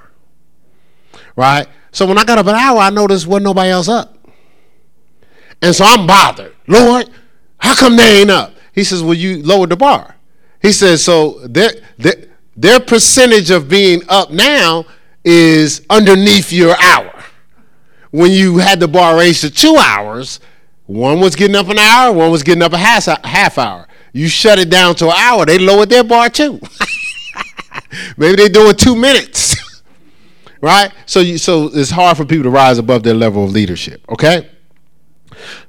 [1.37, 1.67] Right?
[1.91, 4.16] So when I got up an hour, I noticed wasn't nobody else up.
[5.61, 6.55] And so I'm bothered.
[6.67, 7.09] Lord,
[7.57, 8.53] how come they ain't up?
[8.73, 10.15] He says, Well, you lowered the bar.
[10.61, 12.13] He says, So their, their,
[12.55, 14.85] their percentage of being up now
[15.23, 17.13] is underneath your hour.
[18.11, 20.39] When you had the bar raised to two hours,
[20.85, 23.87] one was getting up an hour, one was getting up a half, half hour.
[24.13, 26.59] You shut it down to an hour, they lowered their bar too.
[28.17, 29.81] Maybe they're doing two minutes.
[30.61, 30.91] right?
[31.05, 34.49] So you, so it's hard for people to rise above their level of leadership, okay?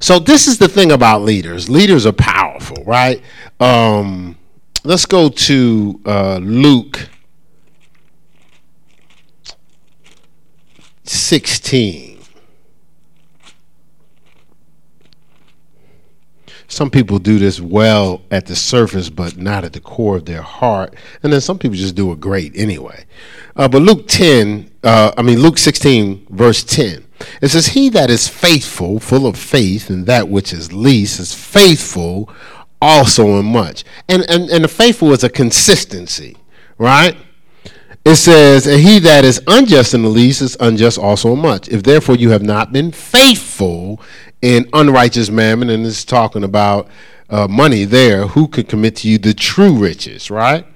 [0.01, 1.69] So this is the thing about leaders.
[1.69, 3.23] Leaders are powerful, right?
[3.61, 4.37] Um,
[4.85, 7.09] let's go to uh, Luke
[11.05, 12.19] 16.
[16.71, 20.43] Some people do this well at the surface, but not at the core of their
[20.43, 20.95] heart.
[21.23, 23.07] And then some people just do it great anyway.
[23.57, 27.05] Uh, but Luke 10, uh, I mean, Luke 16, verse 10,
[27.43, 31.35] it says, He that is faithful, full of faith, and that which is least is
[31.35, 32.31] faithful
[32.81, 33.85] also in much.
[34.09, 36.37] And, and, and the faithful is a consistency,
[36.79, 37.17] right?
[38.05, 41.69] It says, And he that is unjust in the least is unjust also in much.
[41.69, 44.01] If therefore you have not been faithful
[44.41, 46.89] in unrighteous mammon, and it's talking about
[47.29, 50.67] uh, money there, who could commit to you the true riches, right?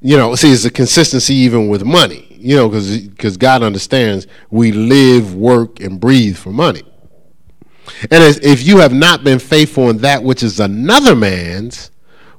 [0.00, 4.72] You know, see, it's a consistency even with money, you know, because God understands we
[4.72, 6.82] live, work, and breathe for money.
[8.10, 11.90] And if you have not been faithful in that which is another man's,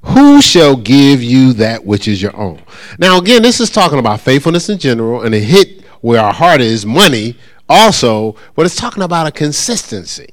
[0.04, 2.62] who shall give you that which is your own?
[2.98, 6.62] Now, again, this is talking about faithfulness in general, and it hit where our heart
[6.62, 10.30] is money also, but it's talking about a consistency.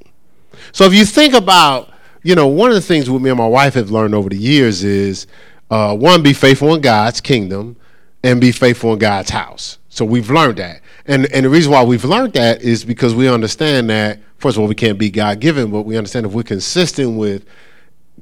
[0.73, 1.91] So if you think about,
[2.23, 4.37] you know, one of the things with me and my wife have learned over the
[4.37, 5.27] years is
[5.71, 7.77] uh, one, be faithful in God's kingdom
[8.23, 9.79] and be faithful in God's house.
[9.89, 10.81] So we've learned that.
[11.07, 14.63] And, and the reason why we've learned that is because we understand that, first of
[14.63, 17.45] all, we can't be God given, but we understand if we're consistent with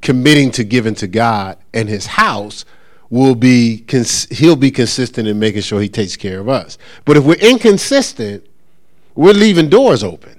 [0.01, 2.65] committing to giving to God and his house,
[3.09, 6.77] will be cons- he'll be consistent in making sure he takes care of us.
[7.05, 8.45] But if we're inconsistent,
[9.15, 10.35] we're leaving doors open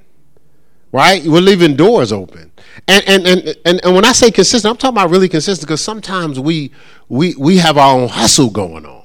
[0.93, 1.25] right?
[1.25, 2.53] We're leaving doors open.
[2.89, 5.83] And, and, and, and, and when I say consistent, I'm talking about really consistent because
[5.83, 6.73] sometimes we,
[7.09, 9.03] we, we have our own hustle going on.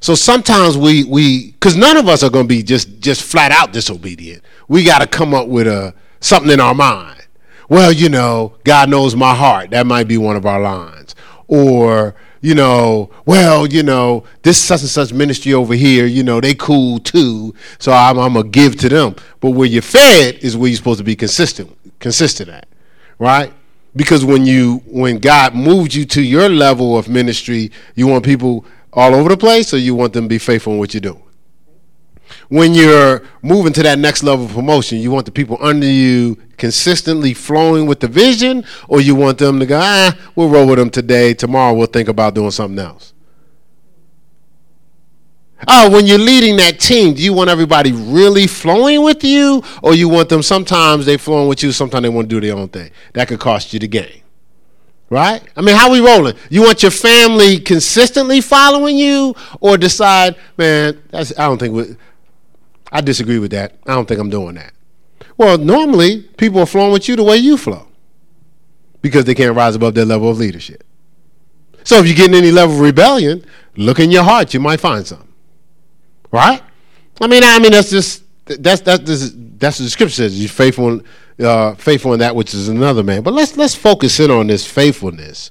[0.00, 3.52] So sometimes we, we because none of us are going to be just, just flat
[3.52, 4.42] out disobedient.
[4.68, 7.26] We got to come up with a, something in our mind.
[7.68, 9.70] Well, you know, God knows my heart.
[9.70, 11.14] That might be one of our lines.
[11.48, 16.40] Or, you know, well, you know, this such and such ministry over here, you know,
[16.40, 19.16] they cool too, so I'm, I'm gonna give to them.
[19.40, 22.68] But where you're fed is where you're supposed to be consistent, consistent at,
[23.18, 23.52] right?
[23.96, 28.64] Because when you, when God moved you to your level of ministry, you want people
[28.96, 31.22] all over the place, or you want them to be faithful in what you're doing
[32.48, 36.36] when you're moving to that next level of promotion, you want the people under you
[36.56, 40.78] consistently flowing with the vision, or you want them to go, ah, we'll roll with
[40.78, 41.34] them today.
[41.34, 43.12] Tomorrow we'll think about doing something else.
[45.66, 49.94] Oh, when you're leading that team, do you want everybody really flowing with you, or
[49.94, 52.68] you want them sometimes they flowing with you, sometimes they want to do their own
[52.68, 52.90] thing?
[53.14, 54.22] That could cost you the game.
[55.08, 55.40] Right?
[55.56, 56.36] I mean, how we rolling?
[56.50, 61.96] You want your family consistently following you, or decide, man, I don't think we,
[62.90, 63.76] I disagree with that.
[63.86, 64.72] I don't think I'm doing that.
[65.36, 67.86] Well, normally people are flowing with you the way you flow
[69.00, 70.82] because they can't rise above their level of leadership.
[71.84, 73.44] So if you're getting any level of rebellion,
[73.76, 74.52] look in your heart.
[74.54, 75.32] You might find something,
[76.32, 76.60] right?
[77.20, 80.40] I mean, I mean that's just that's that's that's what the scripture says.
[80.40, 81.00] You're faithful,
[81.40, 83.22] uh, faithful in that which is another man.
[83.22, 85.50] But let's let's focus in on this faithfulness,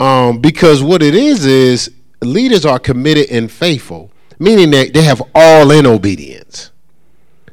[0.00, 1.92] um, because what it is is
[2.22, 6.70] leaders are committed and faithful meaning that they have all in obedience.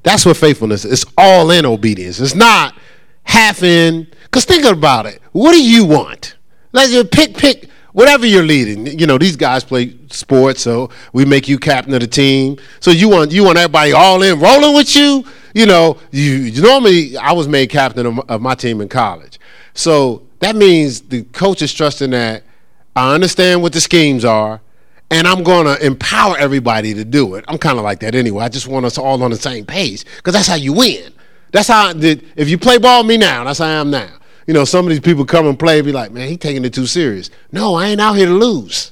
[0.03, 1.03] That's what faithfulness is.
[1.03, 2.19] It's all in obedience.
[2.19, 2.75] It's not
[3.23, 4.07] half in.
[4.23, 5.19] Because think about it.
[5.31, 6.35] What do you want?
[6.71, 8.85] Let's pick, pick, whatever you're leading.
[8.99, 12.57] You know, these guys play sports, so we make you captain of the team.
[12.79, 15.25] So you want you want everybody all in rolling with you.
[15.55, 19.39] You know, you, normally I was made captain of, of my team in college.
[19.73, 22.43] So that means the coach is trusting that
[22.95, 24.61] I understand what the schemes are
[25.09, 27.45] and I'm going to empower everybody to do it.
[27.47, 28.43] I'm kind of like that anyway.
[28.43, 31.13] I just want us all on the same page because that's how you win.
[31.51, 34.11] That's how, if you play ball me now, that's how I am now.
[34.47, 36.65] You know, some of these people come and play and be like, man, he taking
[36.65, 37.29] it too serious.
[37.53, 38.91] No, I ain't out here to lose.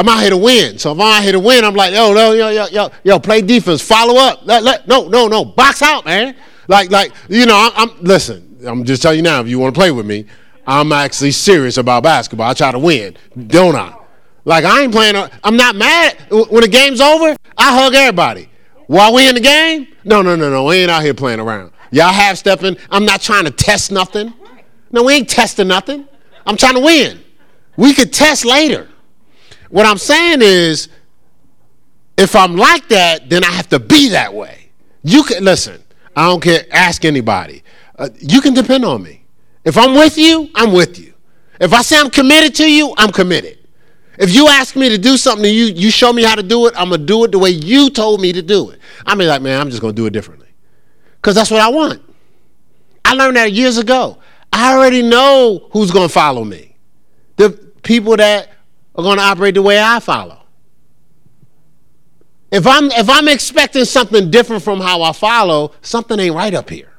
[0.00, 0.78] I'm out here to win.
[0.78, 3.18] So if I'm out here to win, I'm like, yo, yo, yo, yo, yo, yo,
[3.18, 4.40] play defense, follow up.
[4.44, 6.34] Let, let, no, no, no, box out, man.
[6.68, 8.56] Like, like, you know, I'm, I'm listen.
[8.66, 9.42] I'm just telling you now.
[9.42, 10.24] If you want to play with me,
[10.66, 12.48] I'm actually serious about basketball.
[12.48, 13.14] I try to win,
[13.48, 13.94] don't I?
[14.46, 15.16] Like I ain't playing.
[15.44, 17.36] I'm not mad when the game's over.
[17.58, 18.48] I hug everybody.
[18.86, 20.64] While we in the game, no, no, no, no.
[20.64, 21.72] We ain't out here playing around.
[21.90, 22.78] Y'all half stepping.
[22.90, 24.32] I'm not trying to test nothing.
[24.92, 26.08] No, we ain't testing nothing.
[26.46, 27.20] I'm trying to win.
[27.76, 28.89] We could test later.
[29.70, 30.88] What I'm saying is,
[32.18, 34.70] if I'm like that, then I have to be that way.
[35.02, 35.82] You can listen.
[36.14, 36.64] I don't care.
[36.70, 37.62] Ask anybody.
[37.98, 39.24] Uh, you can depend on me.
[39.64, 41.14] If I'm with you, I'm with you.
[41.60, 43.58] If I say I'm committed to you, I'm committed.
[44.18, 46.66] If you ask me to do something and you, you show me how to do
[46.66, 48.80] it, I'm going to do it the way you told me to do it.
[49.06, 50.48] I mean, like, man, I'm just going to do it differently.
[51.16, 52.02] Because that's what I want.
[53.04, 54.18] I learned that years ago.
[54.52, 56.76] I already know who's going to follow me.
[57.36, 57.50] The
[57.82, 58.50] people that
[59.00, 60.38] are going to operate the way I follow.
[62.50, 66.68] If I'm if I'm expecting something different from how I follow, something ain't right up
[66.68, 66.92] here.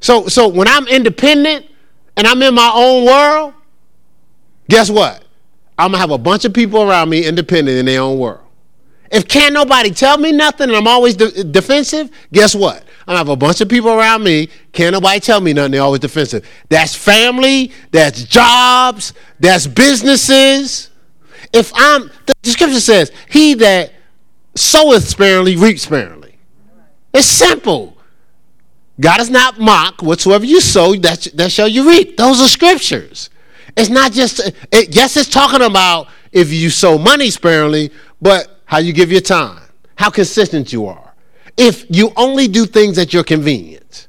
[0.00, 1.66] So so when I'm independent
[2.16, 3.54] and I'm in my own world,
[4.68, 5.24] guess what?
[5.78, 8.46] I'm gonna have a bunch of people around me independent in their own world.
[9.10, 12.84] If can't nobody tell me nothing and I'm always de- defensive, guess what?
[13.06, 16.00] I have a bunch of people around me, can't nobody tell me nothing, they're always
[16.00, 16.48] defensive.
[16.68, 20.90] That's family, that's jobs, that's businesses.
[21.52, 23.92] If I'm, the scripture says, he that
[24.56, 26.36] soweth sparingly reaps sparingly.
[27.14, 27.96] It's simple.
[28.98, 30.02] God is not mocked.
[30.02, 32.16] Whatsoever you sow, that, that shall you reap.
[32.16, 33.30] Those are scriptures.
[33.76, 34.40] It's not just,
[34.72, 37.90] it, yes, it's talking about if you sow money sparingly,
[38.20, 39.62] but how you give your time,
[39.96, 41.05] how consistent you are.
[41.56, 44.08] If you only do things at your convenience,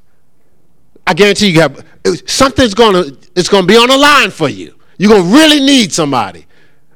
[1.06, 1.84] I guarantee you have
[2.26, 4.74] something's gonna it's gonna be on the line for you.
[4.98, 6.46] You're gonna really need somebody.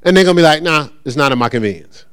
[0.03, 2.05] And they're gonna be like, nah, it's not at my convenience.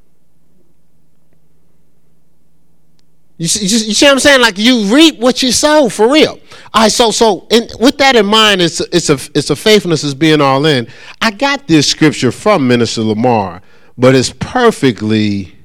[3.37, 4.41] You see, you see what I'm saying?
[4.41, 6.39] Like you reap what you sow for real.
[6.73, 10.03] All right, so so and with that in mind, it's it's a it's a faithfulness
[10.03, 10.87] is being all in.
[11.21, 13.61] I got this scripture from Minister Lamar,
[13.97, 15.55] but it's perfectly.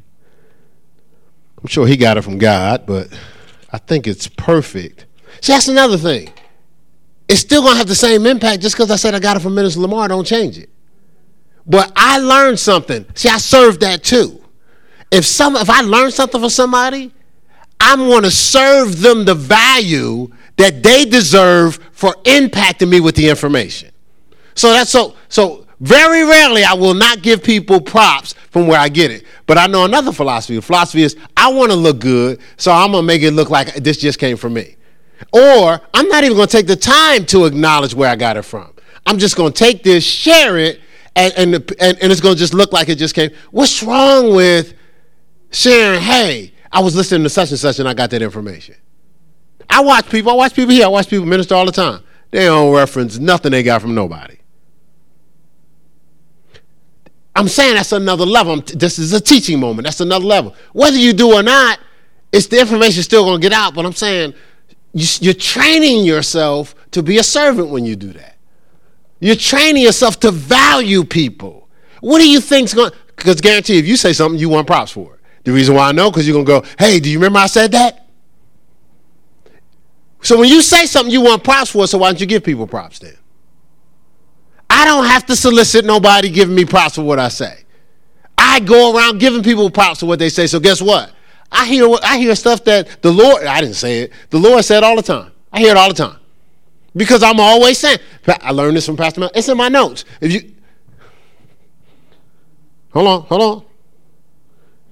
[1.64, 3.08] I'm sure he got it from God, but
[3.72, 5.06] I think it's perfect.
[5.40, 6.30] See, that's another thing.
[7.26, 9.54] It's still gonna have the same impact just because I said I got it from
[9.54, 10.06] Minister Lamar.
[10.08, 10.68] Don't change it.
[11.66, 13.06] But I learned something.
[13.14, 14.44] See, I served that too.
[15.10, 17.12] If some if I learned something from somebody
[17.80, 23.90] I'm to serve them the value that they deserve for impacting me with the information.
[24.54, 28.89] So that's so so very rarely I will not give people props from where I
[28.89, 29.25] get it.
[29.47, 30.57] But I know another philosophy.
[30.57, 33.51] The philosophy is I want to look good, so I'm going to make it look
[33.51, 34.77] like this just came from me.
[35.33, 38.43] Or I'm not even going to take the time to acknowledge where I got it
[38.43, 38.72] from.
[39.07, 40.81] I'm just going to take this, share it,
[41.16, 43.31] and, and, and, and it's going to just look like it just came.
[43.51, 44.75] What's wrong with
[45.51, 48.75] sharing, hey, I was listening to such and such and I got that information.
[49.70, 52.03] I watch people, I watch people here, I watch people minister all the time.
[52.31, 54.37] They don't reference nothing they got from nobody.
[57.37, 58.61] I'm saying that's another level.
[58.61, 59.87] this is a teaching moment.
[59.87, 60.55] That's another level.
[60.72, 61.80] Whether you do or not,
[62.32, 63.74] it's the information still going to get out.
[63.74, 64.35] But I'm saying
[64.93, 68.37] you, are training yourself to be a servant when you do that.
[69.20, 71.68] You're training yourself to value people.
[72.01, 72.93] What do you think's going?
[73.16, 75.20] Because guarantee, if you say something, you want props for it.
[75.45, 77.47] The reason why I know, because you're going to go, hey, do you remember I
[77.47, 78.07] said that?
[80.22, 82.66] So when you say something you want props for, so why don't you give people
[82.66, 83.16] props then?
[84.85, 87.64] I don't have to solicit nobody giving me props for what I say.
[88.37, 90.47] I go around giving people props for what they say.
[90.47, 91.11] So guess what?
[91.51, 94.12] I hear what I hear stuff that the Lord I didn't say it.
[94.28, 95.32] The Lord said all the time.
[95.51, 96.18] I hear it all the time.
[96.95, 97.97] Because I'm always saying,
[98.28, 99.30] I learned this from Pastor Mel.
[99.35, 100.05] It's in my notes.
[100.20, 100.53] If you
[102.93, 103.64] Hold on, hold on.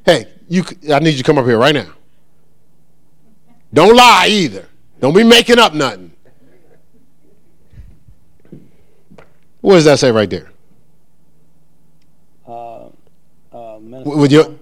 [0.07, 1.93] Hey, you, I need you to come up here right now.
[3.75, 4.67] Don't lie either.
[5.01, 6.12] Don't be making up nothing.
[9.63, 10.51] What does that say right there?
[12.47, 12.91] Uh, uh,
[13.51, 14.59] well, you,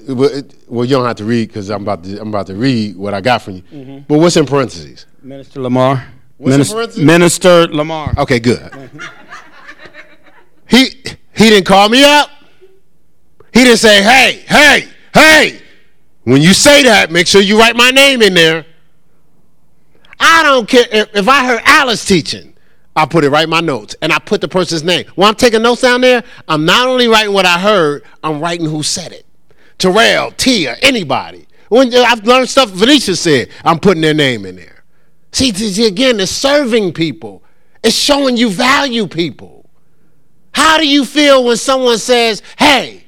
[0.68, 3.14] well, you don't have to read because I'm about to I'm about to read what
[3.14, 3.62] I got from you.
[3.62, 3.98] Mm-hmm.
[4.06, 5.06] But what's in parentheses?
[5.22, 6.06] Minister Lamar.
[6.36, 7.04] What's Minister, in parentheses?
[7.04, 8.14] Minister Lamar.
[8.18, 8.90] Okay, good.
[10.68, 11.02] He
[11.34, 12.30] he didn't call me up.
[13.52, 15.60] He didn't say, "Hey, hey, hey."
[16.24, 18.66] When you say that, make sure you write my name in there.
[20.20, 22.49] I don't care if, if I heard Alice teaching,
[23.00, 25.06] I put it right in my notes and I put the person's name.
[25.14, 28.66] When I'm taking notes down there, I'm not only writing what I heard, I'm writing
[28.66, 29.24] who said it.
[29.78, 31.46] Terrell, Tia, anybody.
[31.70, 34.84] When I've learned stuff Venetia said, I'm putting their name in there.
[35.32, 37.42] See, see, again, it's serving people.
[37.82, 39.70] It's showing you value people.
[40.52, 43.04] How do you feel when someone says, "Hey,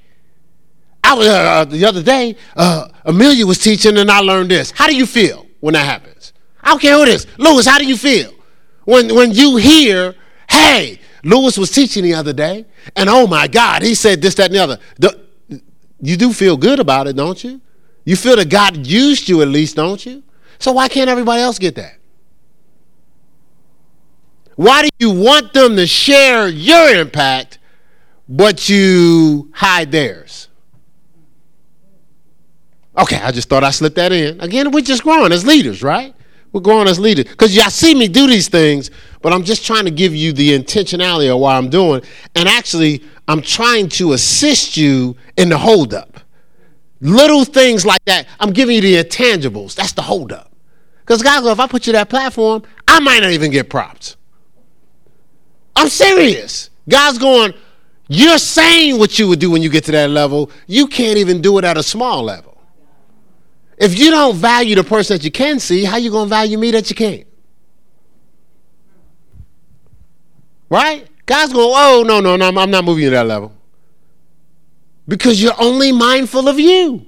[1.04, 4.70] I was uh, uh, the other day, uh, Amelia was teaching and I learned this."
[4.70, 6.32] How do you feel when that happens?
[6.62, 7.26] I don't care who it is.
[7.36, 8.32] Lewis, how do you feel
[8.84, 10.14] when when you hear,
[10.48, 12.66] "Hey, Lewis was teaching the other day,
[12.96, 15.22] and oh my God, he said this, that, and the other." The,
[16.00, 17.60] you do feel good about it, don't you?
[18.04, 20.22] You feel that God used you at least, don't you?
[20.58, 21.96] So why can't everybody else get that?
[24.56, 27.58] Why do you want them to share your impact,
[28.28, 30.48] but you hide theirs?
[32.96, 34.40] Okay, I just thought I slipped that in.
[34.40, 36.14] Again, we're just growing as leaders, right?
[36.52, 37.24] We're growing as leaders.
[37.24, 38.90] Because y'all see me do these things,
[39.22, 42.02] but I'm just trying to give you the intentionality of what I'm doing.
[42.34, 46.20] And actually, I'm trying to assist you in the holdup.
[47.00, 48.28] Little things like that.
[48.38, 49.74] I'm giving you the intangibles.
[49.74, 50.52] That's the holdup.
[51.00, 54.16] Because guys, if I put you that platform, I might not even get props.
[55.74, 56.70] I'm serious.
[56.88, 57.54] God's going,
[58.08, 60.50] you're saying what you would do when you get to that level.
[60.66, 62.51] You can't even do it at a small level.
[63.82, 66.56] If you don't value the person that you can see, how you going to value
[66.56, 67.26] me that you can't?
[70.70, 71.08] Right?
[71.26, 73.52] God's going, oh, no, no, no, I'm not moving to that level.
[75.08, 77.04] Because you're only mindful of you.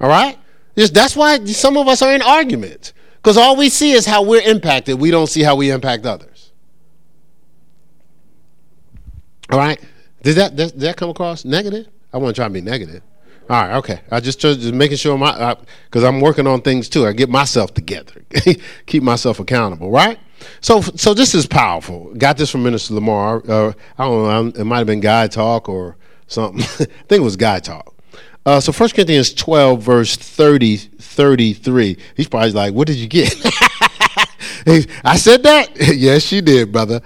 [0.00, 0.38] All right?
[0.76, 2.92] Just, that's why some of us are in arguments.
[3.16, 5.00] Because all we see is how we're impacted.
[5.00, 6.52] We don't see how we impact others.
[9.50, 9.80] All right.
[10.22, 11.88] Did that that come across negative?
[12.12, 13.02] I want to try and be negative.
[13.48, 14.00] All right, okay.
[14.10, 17.06] I just just making sure my because I'm working on things too.
[17.06, 18.22] I get myself together,
[18.86, 20.18] keep myself accountable, right?
[20.60, 22.12] So so this is powerful.
[22.14, 23.42] Got this from Minister Lamar.
[23.48, 24.60] Uh, I don't know.
[24.60, 25.96] It might have been guy talk or
[26.26, 26.60] something.
[26.62, 27.94] I think it was guy talk.
[28.44, 31.98] Uh, so 1 Corinthians 12, verse 30, 33.
[32.16, 33.34] He's probably like, what did you get?
[35.04, 35.70] I said that?
[35.76, 37.02] yes, you did, brother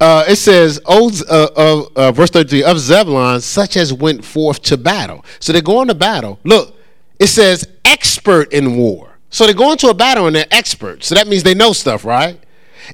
[0.00, 4.78] uh, it says, oh, uh, uh, verse 33, of Zebulon, such as went forth to
[4.78, 5.24] battle.
[5.40, 6.40] So they're going to battle.
[6.42, 6.74] Look,
[7.18, 9.18] it says expert in war.
[9.28, 11.06] So they're going to a battle and they're experts.
[11.06, 12.42] So that means they know stuff, right?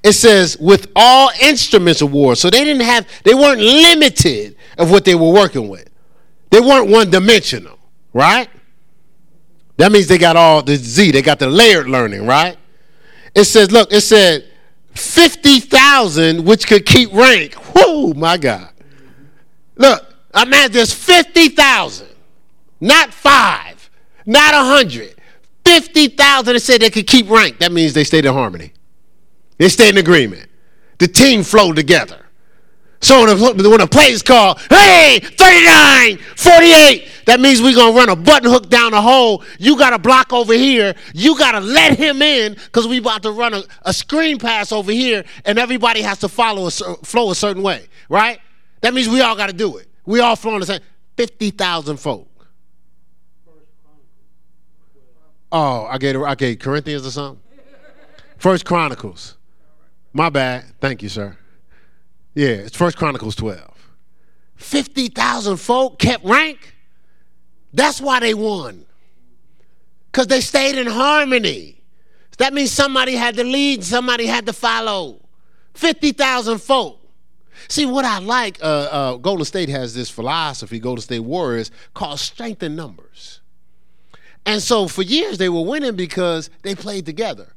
[0.03, 2.35] It says with all instruments of war.
[2.35, 5.89] So they didn't have, they weren't limited of what they were working with.
[6.51, 7.79] They weren't one dimensional,
[8.13, 8.49] right?
[9.77, 12.57] That means they got all the Z, they got the layered learning, right?
[13.35, 14.47] It says, look, it said,
[14.99, 17.55] 50,000 which could keep rank.
[17.75, 18.71] Whoo, my God.
[19.77, 22.07] Look, I'm at this 50,000,
[22.81, 23.91] not five,
[24.25, 25.15] not a 100.
[25.65, 27.59] 50,000 that said they could keep rank.
[27.59, 28.73] That means they stayed in harmony.
[29.59, 30.49] They stayed in agreement.
[30.99, 32.26] The team flowed together.
[33.01, 37.93] So when the, when a play is called, hey, 39, 48, that means we're going
[37.93, 39.45] to run a button hook down the hole.
[39.59, 40.95] You got to block over here.
[41.13, 44.73] You got to let him in because we about to run a, a, screen pass
[44.73, 48.41] over here and everybody has to follow a, flow a certain way, right?
[48.81, 49.89] That means we all got to do it.
[50.05, 50.81] We all flow in the same.
[51.17, 52.29] 50,000 folk.
[55.53, 57.43] Oh, I gave, I gave Corinthians or something?
[58.39, 59.37] First Chronicles.
[60.13, 60.65] My bad.
[60.81, 61.37] Thank you, sir.
[62.37, 63.59] Yeah, it's First Chronicles 12.
[64.57, 66.75] 50,000 folk kept rank.
[67.73, 68.85] That's why they won.
[70.13, 71.81] Because they stayed in harmony.
[72.37, 75.19] That means somebody had to lead, somebody had to follow.
[75.73, 77.01] 50,000 folk.
[77.69, 82.21] See, what I like, uh, uh, Golden State has this philosophy, Golden State Warriors, called
[82.21, 83.41] strength in numbers.
[84.45, 87.56] And so for years they were winning because they played together.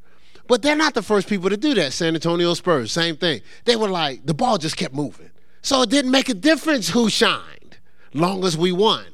[0.49, 1.93] But they're not the first people to do that.
[1.93, 3.41] San Antonio Spurs, same thing.
[3.65, 5.29] They were like, the ball just kept moving.
[5.61, 7.77] So it didn't make a difference who shined,
[8.15, 9.05] long as we won.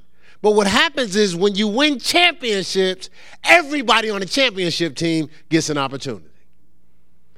[0.41, 3.09] But what happens is when you win championships,
[3.43, 6.29] everybody on the championship team gets an opportunity.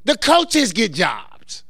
[0.04, 1.64] The coaches get jobs.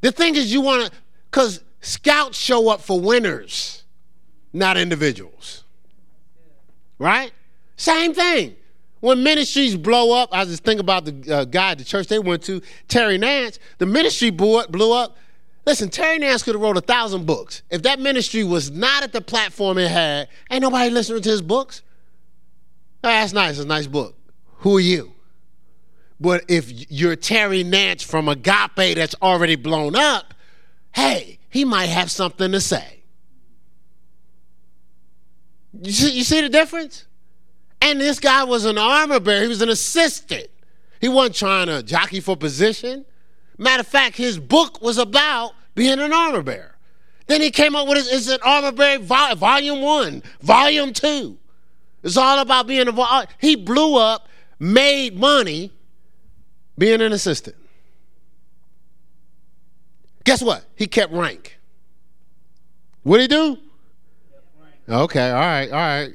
[0.00, 0.92] The thing is, you want to,
[1.28, 3.82] because scouts show up for winners,
[4.52, 5.64] not individuals.
[7.00, 7.32] Right?
[7.76, 8.54] Same thing.
[9.02, 12.20] When ministries blow up, I just think about the uh, guy at the church they
[12.20, 13.58] went to, Terry Nance.
[13.78, 14.70] The ministry board.
[14.70, 15.16] Blew up.
[15.66, 17.62] Listen, Terry Nance could have wrote a thousand books.
[17.68, 21.42] If that ministry was not at the platform it had, ain't nobody listening to his
[21.42, 21.82] books.
[23.02, 23.56] Oh, that's nice.
[23.56, 24.16] It's a nice book.
[24.58, 25.12] Who are you?
[26.20, 30.32] But if you're Terry Nance from Agape that's already blown up,
[30.94, 33.02] hey, he might have something to say.
[35.72, 37.06] You see, you see the difference?
[37.82, 39.42] And this guy was an armor bearer.
[39.42, 40.46] He was an assistant.
[41.00, 43.04] He wasn't trying to jockey for position.
[43.58, 46.76] Matter of fact, his book was about being an armor bearer.
[47.26, 51.38] Then he came up with his, it's an armor bearer vol, volume one, volume two.
[52.04, 52.92] It's all about being a.
[52.92, 54.28] Uh, he blew up,
[54.60, 55.72] made money,
[56.78, 57.56] being an assistant.
[60.22, 60.64] Guess what?
[60.76, 61.58] He kept rank.
[63.02, 63.58] What did he do?
[64.88, 66.14] Okay, all right, all right.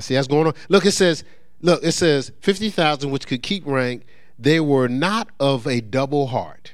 [0.00, 0.54] See that's going on.
[0.68, 1.24] Look, it says,
[1.60, 4.04] look, it says 50,000 which could keep rank.
[4.38, 6.72] They were not of a double heart.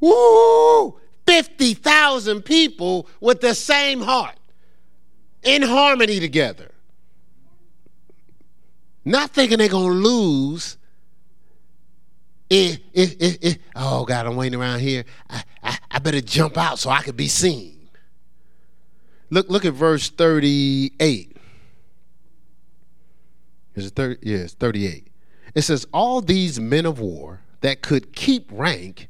[0.00, 0.98] Woo!
[1.26, 4.36] 50,000 people with the same heart
[5.42, 6.72] in harmony together.
[9.04, 10.76] Not thinking they're going to lose.
[12.50, 13.54] Eh, eh, eh.
[13.74, 15.04] Oh, God, I'm waiting around here.
[15.28, 17.73] I, I, I better jump out so I can be seen.
[19.34, 21.36] Look, look at verse 38.
[23.74, 24.18] Is it 30?
[24.22, 25.08] Yeah, it's 38.
[25.56, 29.08] It says, All these men of war that could keep rank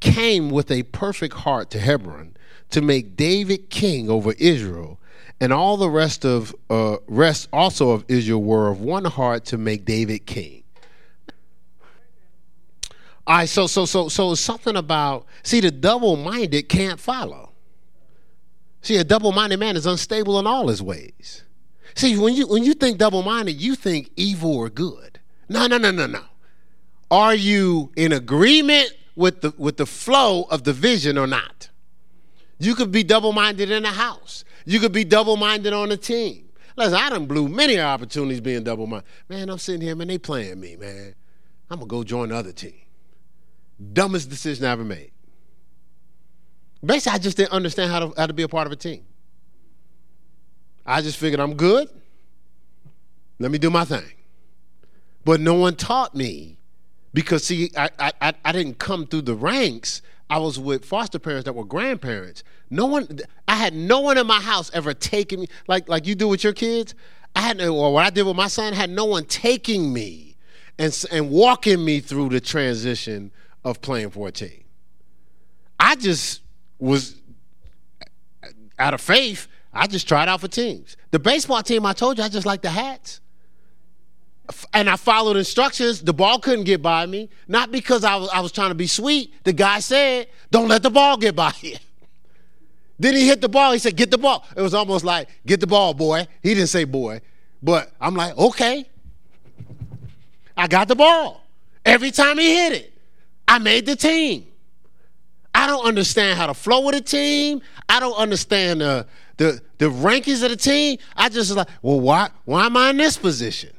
[0.00, 2.38] came with a perfect heart to Hebron
[2.70, 4.98] to make David king over Israel,
[5.42, 9.58] and all the rest of uh, rest also of Israel were of one heart to
[9.58, 10.62] make David king.
[13.26, 17.45] All right, so so so so something about see the double-minded can't follow.
[18.86, 21.42] See, a double-minded man is unstable in all his ways.
[21.96, 25.18] See, when you when you think double-minded, you think evil or good.
[25.48, 26.22] No, no, no, no, no.
[27.10, 31.68] Are you in agreement with the with the flow of the vision or not?
[32.60, 34.44] You could be double-minded in a house.
[34.64, 36.48] You could be double-minded on a team.
[36.76, 39.08] Listen, I done blew many opportunities being double-minded.
[39.28, 41.16] Man, I'm sitting here, man, they playing me, man.
[41.70, 42.82] I'm gonna go join the other team.
[43.92, 45.10] Dumbest decision I ever made.
[46.84, 49.04] Basically, I just didn't understand how to, how to be a part of a team.
[50.84, 51.88] I just figured I'm good.
[53.38, 54.04] Let me do my thing.
[55.24, 56.58] But no one taught me
[57.12, 60.02] because, see, I, I, I didn't come through the ranks.
[60.30, 62.44] I was with foster parents that were grandparents.
[62.70, 66.14] No one, I had no one in my house ever taking me like like you
[66.14, 66.94] do with your kids.
[67.34, 70.36] I had, or what I did with my son, had no one taking me
[70.78, 73.30] and and walking me through the transition
[73.64, 74.64] of playing for a team.
[75.78, 76.40] I just
[76.78, 77.16] was
[78.78, 79.48] out of faith.
[79.72, 80.96] I just tried out for teams.
[81.10, 83.20] The baseball team, I told you, I just like the hats
[84.72, 86.02] and I followed instructions.
[86.02, 88.86] The ball couldn't get by me, not because I was, I was trying to be
[88.86, 89.32] sweet.
[89.44, 91.76] The guy said, "Don't let the ball get by you."
[92.98, 93.72] then he hit the ball.
[93.72, 96.68] He said, "Get the ball." It was almost like, "Get the ball, boy." He didn't
[96.68, 97.20] say "boy,"
[97.62, 98.88] but I'm like, "Okay."
[100.56, 101.44] I got the ball.
[101.84, 102.92] Every time he hit it,
[103.46, 104.46] I made the team.
[105.56, 107.62] I don't understand how to flow with a team.
[107.88, 109.06] I don't understand the
[109.38, 110.98] the, the rankings of the team.
[111.16, 113.70] I just like, well, why why am I in this position?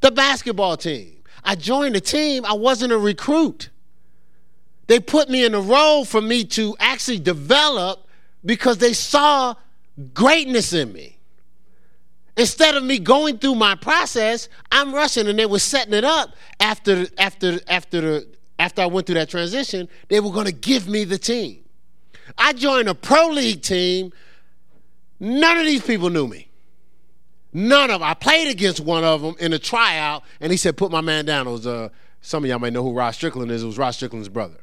[0.00, 1.16] The basketball team.
[1.44, 3.70] I joined the team, I wasn't a recruit.
[4.86, 8.06] They put me in a role for me to actually develop
[8.44, 9.54] because they saw
[10.14, 11.18] greatness in me.
[12.36, 16.30] Instead of me going through my process, I'm rushing and they were setting it up
[16.60, 18.26] after after after the
[18.58, 21.64] after I went through that transition, they were going to give me the team.
[22.38, 24.12] I joined a pro league team.
[25.20, 26.48] None of these people knew me.
[27.52, 28.08] None of them.
[28.08, 31.26] I played against one of them in a tryout, and he said, "Put my man
[31.26, 31.90] down." It was uh,
[32.22, 33.62] some of y'all may know who Rod Strickland is.
[33.62, 34.60] It was Rod Strickland's brother,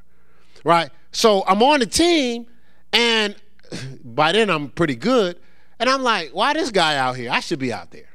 [0.64, 0.90] right?
[1.12, 2.48] So I'm on the team,
[2.92, 3.36] and
[4.04, 5.40] by then I'm pretty good,
[5.80, 7.30] and I'm like, "Why this guy out here?
[7.32, 8.09] I should be out there."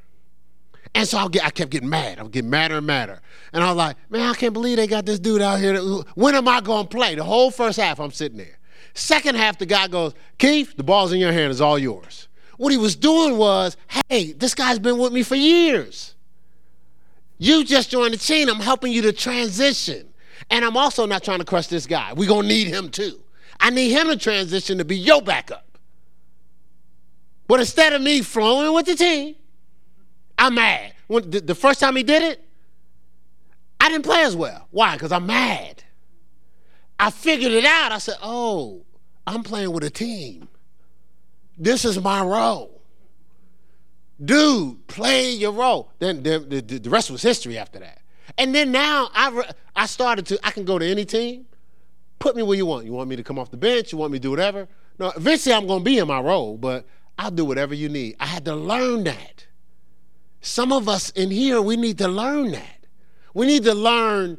[0.94, 2.20] And so I, get, I kept getting mad.
[2.20, 3.20] I was getting madder and madder.
[3.52, 5.76] And I was like, man, I can't believe they got this dude out here.
[6.14, 7.16] when am I going to play?
[7.16, 8.58] The whole first half, I'm sitting there.
[8.94, 11.50] Second half, the guy goes, Keith, the ball's in your hand.
[11.50, 12.28] It's all yours.
[12.58, 13.76] What he was doing was,
[14.08, 16.14] hey, this guy's been with me for years.
[17.38, 18.48] You just joined the team.
[18.48, 20.08] I'm helping you to transition.
[20.50, 22.12] And I'm also not trying to crush this guy.
[22.12, 23.20] We're going to need him too.
[23.58, 25.78] I need him to transition to be your backup.
[27.48, 29.34] But instead of me flowing with the team,
[30.38, 30.92] I'm mad.
[31.06, 32.44] When, the, the first time he did it,
[33.80, 34.68] I didn't play as well.
[34.70, 34.94] Why?
[34.94, 35.82] Because I'm mad.
[36.98, 37.92] I figured it out.
[37.92, 38.84] I said, oh,
[39.26, 40.48] I'm playing with a team.
[41.58, 42.80] This is my role.
[44.24, 45.90] Dude, play your role.
[45.98, 48.00] Then the, the, the rest was history after that.
[48.38, 51.46] And then now I, I started to, I can go to any team.
[52.18, 52.86] Put me where you want.
[52.86, 53.92] You want me to come off the bench?
[53.92, 54.68] You want me to do whatever?
[54.98, 56.86] No, eventually I'm going to be in my role, but
[57.18, 58.16] I'll do whatever you need.
[58.18, 59.46] I had to learn that.
[60.44, 62.86] Some of us in here, we need to learn that.
[63.32, 64.38] We need to learn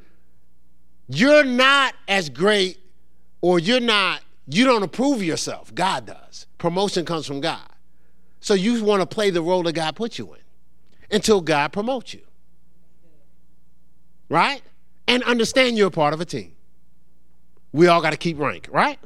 [1.07, 2.77] you're not as great
[3.41, 5.73] or you're not, you don't approve yourself.
[5.73, 6.45] God does.
[6.59, 7.67] Promotion comes from God.
[8.39, 10.41] So you want to play the role that God put you in
[11.09, 12.21] until God promotes you.
[14.29, 14.61] Right?
[15.07, 16.53] And understand you're a part of a team.
[17.71, 18.99] We all got to keep rank, right?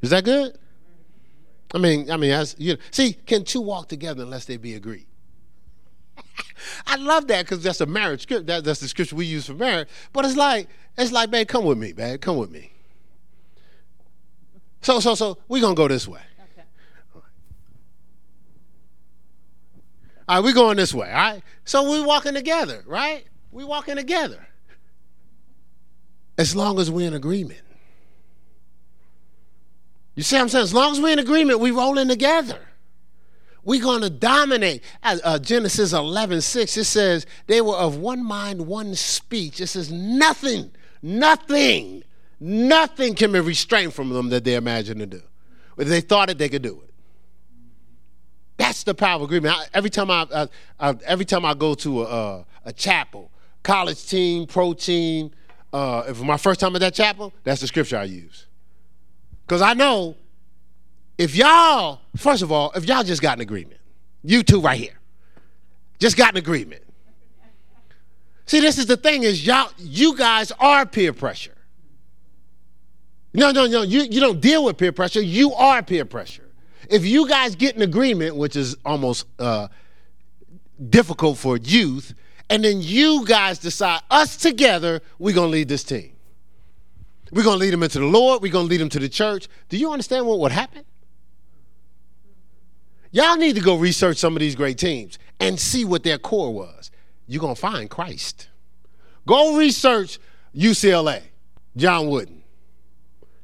[0.00, 0.56] Is that good?
[1.74, 4.74] I mean, I mean, as you know, see, can two walk together unless they be
[4.74, 5.06] agreed?
[6.86, 8.46] I love that because that's a marriage script.
[8.46, 9.88] That, that's the scripture we use for marriage.
[10.12, 12.70] But it's like, it's like, babe, come with me, babe, come with me.
[14.82, 16.20] So, so, so we're gonna go this way.
[16.54, 16.62] Okay.
[20.28, 21.42] All right, we're going this way, all right?
[21.64, 23.24] So we're walking together, right?
[23.50, 24.46] We're walking together.
[26.36, 27.60] As long as we're in agreement.
[30.16, 30.64] You see what I'm saying?
[30.64, 32.60] As long as we're in agreement, we rolling together.
[33.64, 34.82] We're going to dominate.
[35.02, 39.60] Uh, Genesis 11, 6, it says, they were of one mind, one speech.
[39.60, 40.70] It says, nothing,
[41.02, 42.04] nothing,
[42.40, 45.22] nothing can be restrained from them that they imagine to do.
[45.78, 46.94] If they thought it, they could do it.
[48.56, 49.56] That's the power of agreement.
[49.56, 50.48] I, every time I,
[50.78, 53.30] I, every time I go to a, a chapel,
[53.62, 55.32] college team, pro team,
[55.72, 58.46] uh, if my first time at that chapel, that's the scripture I use.
[59.44, 60.16] Because I know
[61.18, 63.80] if y'all, first of all, if y'all just got an agreement,
[64.22, 64.98] you two right here,
[65.98, 66.82] just got an agreement.
[68.46, 71.54] See, this is the thing is y'all, you guys are peer pressure.
[73.32, 75.20] No, no, no, you, you don't deal with peer pressure.
[75.20, 76.48] You are peer pressure.
[76.88, 79.68] If you guys get an agreement, which is almost uh,
[80.90, 82.14] difficult for youth,
[82.50, 86.12] and then you guys decide, us together, we're going to lead this team.
[87.32, 88.42] We're going to lead them into the Lord.
[88.42, 89.48] We're going to lead them to the church.
[89.68, 90.84] Do you understand what would happen?
[93.14, 96.52] Y'all need to go research some of these great teams and see what their core
[96.52, 96.90] was.
[97.28, 98.48] You're going to find Christ.
[99.24, 100.18] Go research
[100.52, 101.22] UCLA,
[101.76, 102.42] John Wooden.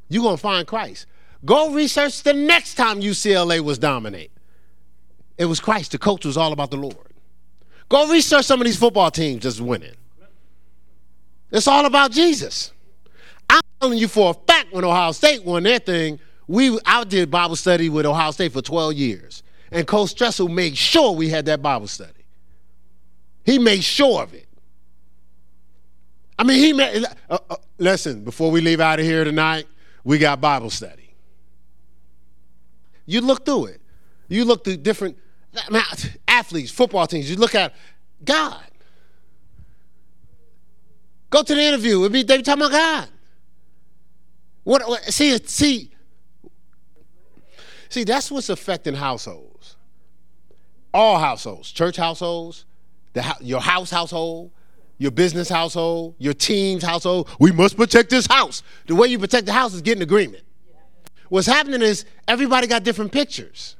[0.09, 1.07] You're going to find Christ.
[1.45, 4.31] Go research the next time UCLA was dominant.
[5.39, 5.93] It was Christ.
[5.93, 7.15] The coach was all about the Lord.
[7.89, 9.95] Go research some of these football teams that's winning.
[11.53, 12.73] It's all about Jesus.
[13.49, 16.19] I'm telling you for a fact when Ohio State won their thing,
[16.49, 19.45] we I did Bible study with Ohio State for 12 years.
[19.71, 22.25] And Coach Tressel made sure we had that Bible study.
[23.45, 24.49] He made sure of it.
[26.39, 29.67] I mean, he made, uh, uh, listen, before we leave out of here tonight,
[30.05, 31.15] we got Bible study.
[33.07, 33.81] You look through it.
[34.29, 35.19] You look through different
[36.29, 37.29] athletes, football teams.
[37.29, 37.75] You look at
[38.25, 38.63] God.
[41.29, 42.01] Go to the interview.
[42.01, 43.09] It'd be, they be talking about God.
[44.65, 45.91] What, what, see, see,
[47.89, 49.50] see, that's what's affecting households.
[50.93, 52.65] All households, church households,
[53.13, 54.51] the, your house household,
[54.99, 57.29] your business household, your team's household.
[57.39, 58.63] We must protect this house.
[58.87, 60.45] The way you protect the house is getting agreement.
[61.29, 63.77] What's happening is everybody got different pictures.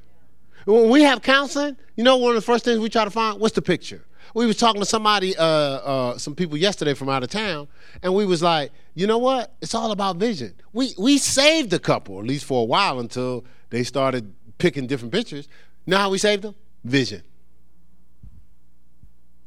[0.65, 3.39] When we have counseling, you know, one of the first things we try to find
[3.39, 4.03] what's the picture.
[4.33, 7.67] We was talking to somebody, uh, uh, some people yesterday from out of town,
[8.01, 9.53] and we was like, you know what?
[9.61, 10.53] It's all about vision.
[10.71, 15.11] We we saved a couple, at least for a while, until they started picking different
[15.11, 15.49] pictures.
[15.85, 16.55] Now we saved them?
[16.83, 17.23] Vision.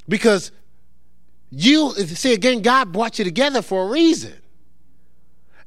[0.08, 0.52] Because
[1.50, 4.34] you see again, God brought you together for a reason.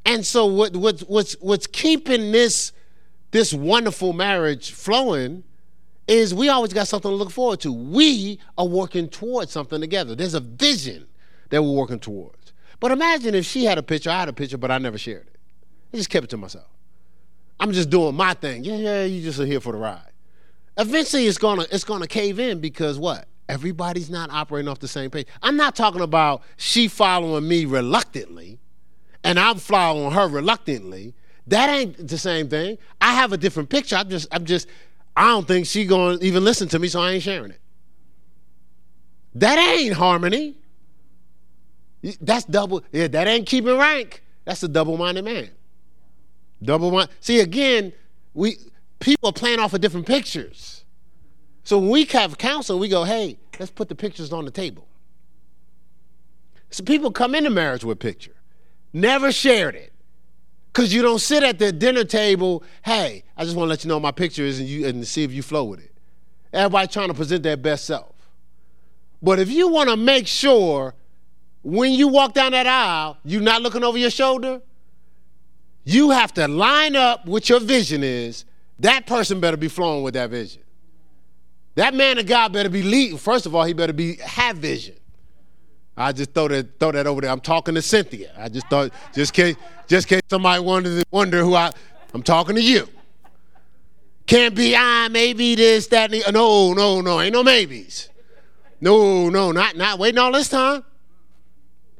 [0.05, 2.71] And so what, what what's what's keeping this
[3.31, 5.43] this wonderful marriage flowing
[6.07, 7.73] is we always got something to look forward to.
[7.73, 10.15] We are working towards something together.
[10.15, 11.05] There's a vision
[11.49, 12.53] that we're working towards.
[12.79, 15.27] But imagine if she had a picture, I had a picture, but I never shared
[15.27, 15.35] it.
[15.93, 16.67] I just kept it to myself.
[17.59, 18.63] I'm just doing my thing.
[18.63, 20.06] Yeah, yeah, you just are here for the ride.
[20.77, 23.27] Eventually it's gonna it's gonna cave in because what?
[23.49, 25.27] Everybody's not operating off the same page.
[25.41, 28.59] I'm not talking about she following me reluctantly
[29.23, 31.13] and I'm following her reluctantly.
[31.47, 32.77] That ain't the same thing.
[32.99, 33.95] I have a different picture.
[33.95, 34.67] I'm just, I'm just,
[35.15, 37.61] I don't think she gonna even listen to me, so I ain't sharing it.
[39.35, 40.55] That ain't harmony.
[42.21, 42.83] That's double.
[42.91, 44.23] Yeah, that ain't keeping rank.
[44.45, 45.49] That's a double-minded man.
[46.61, 47.09] Double mind.
[47.19, 47.93] See, again,
[48.33, 48.57] we
[48.99, 50.83] people are playing off of different pictures.
[51.63, 54.87] So when we have counsel, we go, hey, let's put the pictures on the table.
[56.69, 58.35] So people come into marriage with a picture,
[58.93, 59.93] never shared it.
[60.71, 63.87] Because you don't sit at the dinner table, hey, I just want to let you
[63.87, 65.91] know my picture is and, you, and see if you flow with it.
[66.53, 68.13] Everybody trying to present their best self.
[69.21, 70.93] But if you want to make sure
[71.63, 74.61] when you walk down that aisle, you're not looking over your shoulder,
[75.83, 78.45] you have to line up what your vision is.
[78.79, 80.61] That person better be flowing with that vision.
[81.75, 83.17] That man of God better be leading.
[83.17, 84.95] First of all, he better be have vision.
[85.95, 87.31] I just throw that throw that over there.
[87.31, 88.31] I'm talking to Cynthia.
[88.37, 89.55] I just thought just case
[89.87, 91.71] just case somebody wanted wonder who I
[92.13, 92.87] I'm talking to you.
[94.27, 98.09] Can't be, ah, maybe this, that, no, no, no, ain't no maybes.
[98.81, 100.83] No, no, not not waiting all this time.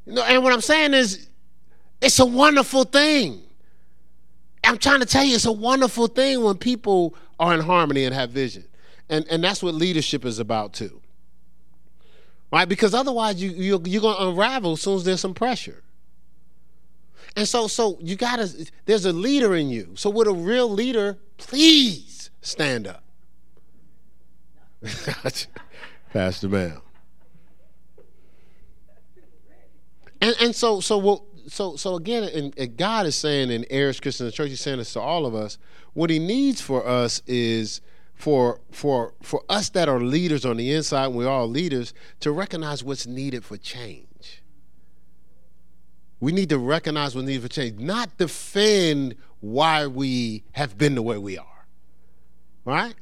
[0.06, 1.28] No, and what I'm saying is,
[2.02, 3.42] it's a wonderful thing.
[4.68, 8.14] I'm trying to tell you, it's a wonderful thing when people are in harmony and
[8.14, 8.66] have vision.
[9.08, 11.02] And, and that's what leadership is about too.
[12.52, 12.68] Right?
[12.68, 15.84] Because otherwise you, you you're gonna unravel as soon as there's some pressure.
[17.38, 18.50] And so so you gotta
[18.86, 19.94] there's a leader in you.
[19.96, 23.04] So with a real leader, please stand up.
[26.14, 26.84] Pastor Bell.
[30.20, 34.00] And and so so what so so again, and, and God is saying in Ayers
[34.00, 35.58] Christian Church, He's saying this to all of us.
[35.94, 37.82] What He needs for us is
[38.14, 42.32] for for for us that are leaders on the inside, and we're all leaders, to
[42.32, 44.44] recognize what's needed for change.
[46.20, 51.02] We need to recognize what's needed for change, not defend why we have been the
[51.02, 51.68] way we are.
[52.66, 52.96] Right?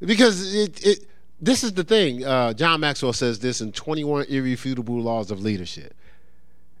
[0.00, 1.06] Because it, it
[1.40, 2.24] this is the thing.
[2.24, 5.94] Uh, John Maxwell says this in 21 Irrefutable Laws of Leadership.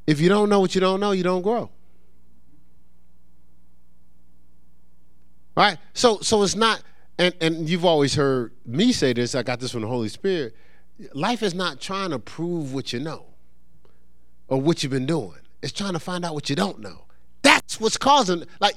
[0.06, 1.70] If you don't know what you don't know, you don't grow.
[5.56, 5.78] Right?
[5.94, 6.82] So so it's not
[7.18, 10.54] and and you've always heard me say this, I got this from the Holy Spirit.
[11.12, 13.26] Life is not trying to prove what you know
[14.48, 15.38] or what you've been doing.
[15.62, 17.04] It's trying to find out what you don't know.
[17.42, 18.76] That's what's causing like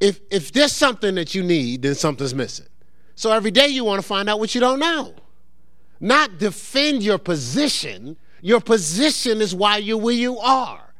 [0.00, 2.66] if if there's something that you need, then something's missing.
[3.14, 5.14] So every day you want to find out what you don't know.
[6.00, 8.16] Not defend your position.
[8.42, 10.94] Your position is why you're where you are.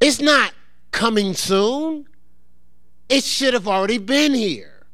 [0.00, 0.52] It's not
[0.90, 2.06] coming soon.
[3.08, 4.86] It should have already been here.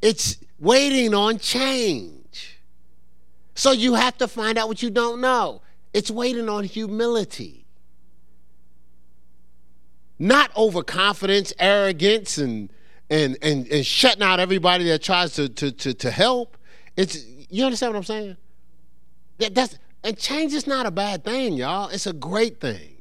[0.00, 2.60] It's waiting on change.
[3.54, 5.62] So you have to find out what you don't know.
[5.92, 7.66] It's waiting on humility.
[10.18, 12.72] Not overconfidence, arrogance, and
[13.10, 16.56] and and, and shutting out everybody that tries to, to to to help.
[16.96, 18.36] It's you understand what I'm saying?
[19.38, 21.88] That, that's and change is not a bad thing, y'all.
[21.88, 22.96] It's a great thing.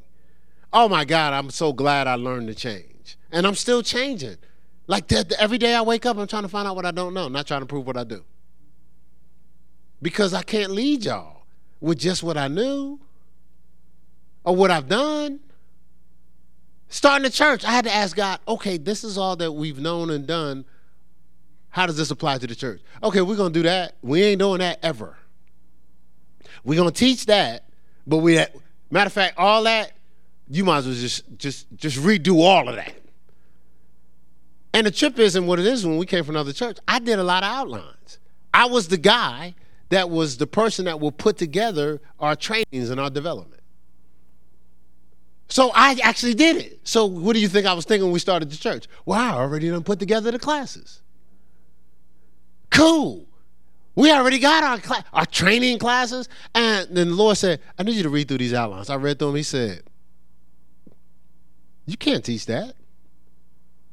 [0.74, 4.38] Oh my God, I'm so glad I learned to change, and I'm still changing.
[4.88, 7.14] Like that, every day I wake up, I'm trying to find out what I don't
[7.14, 8.24] know, not trying to prove what I do.
[10.02, 11.43] Because I can't lead y'all
[11.80, 12.99] with just what I knew
[14.43, 15.39] or what I've done.
[16.89, 20.10] Starting the church, I had to ask God, okay, this is all that we've known
[20.10, 20.66] and done.
[21.70, 22.82] How does this apply to the church?
[23.02, 23.95] Okay, we're going to do that.
[24.02, 25.18] We ain't doing that ever.
[26.64, 27.66] We're to teach that,
[28.05, 28.36] but we,
[28.89, 29.93] matter of fact, all that,
[30.49, 32.93] you might as well just, just, just redo all of that.
[34.74, 36.78] And the trip isn't what it is when we came from another church.
[36.88, 38.20] I did a lot of outlines.
[38.53, 39.55] I was the guy
[39.89, 43.62] that was the person that will put together our trainings and our development.
[45.49, 46.80] So I actually did it.
[46.86, 48.88] So what do you think I was thinking when we started the church?
[49.05, 51.01] Well, I already done put together the classes.
[52.70, 53.26] Cool.
[53.96, 56.30] We already got our cl- our training classes.
[56.56, 58.89] And then the Lord said, I need you to read through these outlines.
[58.89, 59.36] I read through them.
[59.36, 59.84] He said,
[61.86, 62.76] You can't teach that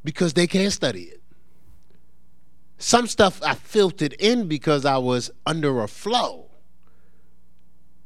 [0.05, 1.22] because they can't study it.
[2.78, 6.49] Some stuff I filtered in because I was under a flow.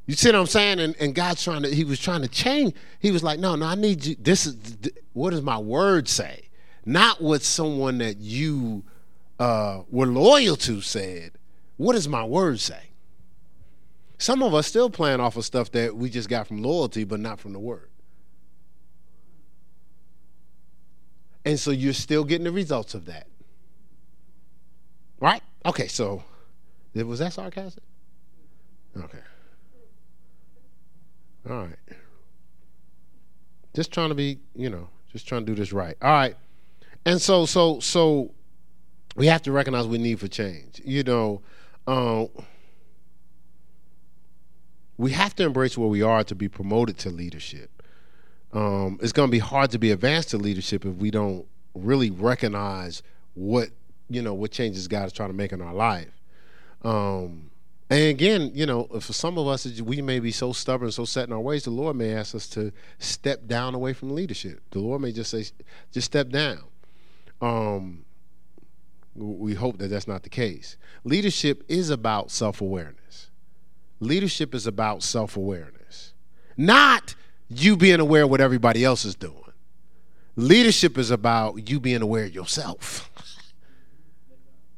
[0.07, 0.80] You see what I'm saying?
[0.80, 2.74] And, and God's trying to, he was trying to change.
[2.99, 4.16] He was like, no, no, I need you.
[4.18, 4.57] This is,
[5.12, 6.49] what does my word say?
[6.84, 8.82] Not what someone that you
[9.38, 11.32] uh, were loyal to said.
[11.77, 12.91] What does my word say?
[14.18, 17.18] Some of us still playing off of stuff that we just got from loyalty, but
[17.18, 17.89] not from the word.
[21.45, 23.27] And so you're still getting the results of that.
[25.18, 25.43] Right?
[25.66, 26.23] Okay, so
[26.95, 27.83] was that sarcastic?
[28.97, 29.18] Okay.
[31.49, 31.77] All right.
[33.75, 35.97] Just trying to be, you know, just trying to do this right.
[36.03, 36.37] All right.
[37.05, 38.33] And so, so, so
[39.16, 40.81] we have to recognize we need for change.
[40.85, 41.43] You know,
[41.87, 42.28] um,
[44.97, 47.70] we have to embrace where we are to be promoted to leadership.
[48.53, 52.11] Um, it's going to be hard to be advanced to leadership if we don't really
[52.11, 53.03] recognize
[53.35, 53.70] what
[54.11, 56.20] you know what changes God is trying to make in our life.
[56.83, 57.51] Um,
[57.89, 61.26] and again, you know, for some of us, we may be so stubborn, so set
[61.28, 61.64] in our ways.
[61.64, 64.61] The Lord may ask us to step down away from leadership.
[64.70, 65.45] The Lord may just say,
[65.93, 66.62] just step down.
[67.43, 68.05] Um,
[69.14, 70.76] we hope that that's not the case.
[71.04, 73.30] Leadership is about self awareness.
[74.00, 76.14] Leadership is about self awareness,
[76.56, 77.14] not
[77.48, 79.36] you being aware of what everybody else is doing.
[80.36, 83.10] Leadership is about you being aware of yourself.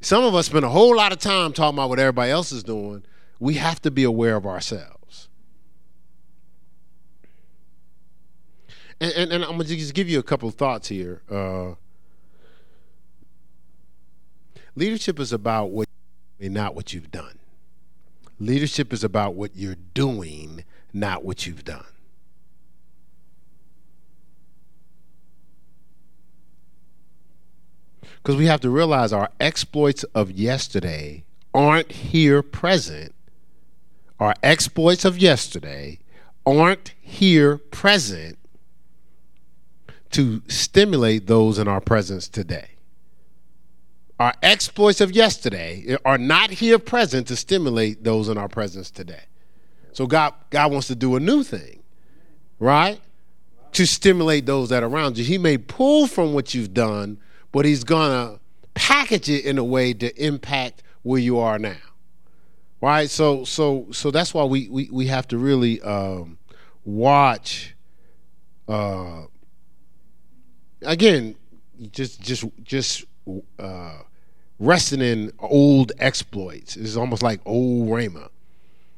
[0.00, 2.62] Some of us spend a whole lot of time talking about what everybody else is
[2.62, 3.04] doing.
[3.38, 5.28] We have to be aware of ourselves.
[9.00, 11.22] And, and, and I'm going to just give you a couple of thoughts here.
[11.30, 11.74] Uh,
[14.76, 15.88] Leadership is about what
[16.40, 17.38] not what you've done.
[18.38, 21.84] Leadership is about what you're doing, not what you've done.
[28.16, 33.14] Because we have to realize our exploits of yesterday aren't here present.
[34.18, 35.98] Our exploits of yesterday
[36.46, 38.38] aren't here present
[40.12, 42.73] to stimulate those in our presence today.
[44.20, 49.24] Our exploits of yesterday are not here present to stimulate those in our presence today.
[49.92, 51.82] So God, God wants to do a new thing,
[52.58, 53.00] right?
[53.72, 55.24] To stimulate those that are around you.
[55.24, 57.18] He may pull from what you've done,
[57.50, 58.38] but he's gonna
[58.74, 61.76] package it in a way to impact where you are now.
[62.80, 63.10] Right?
[63.10, 66.38] So so so that's why we we, we have to really um,
[66.84, 67.74] watch
[68.68, 69.22] uh,
[70.82, 71.36] again
[71.90, 73.04] just just just
[73.58, 73.98] uh,
[74.58, 76.76] resting in old exploits.
[76.76, 78.28] It's almost like old Rhema,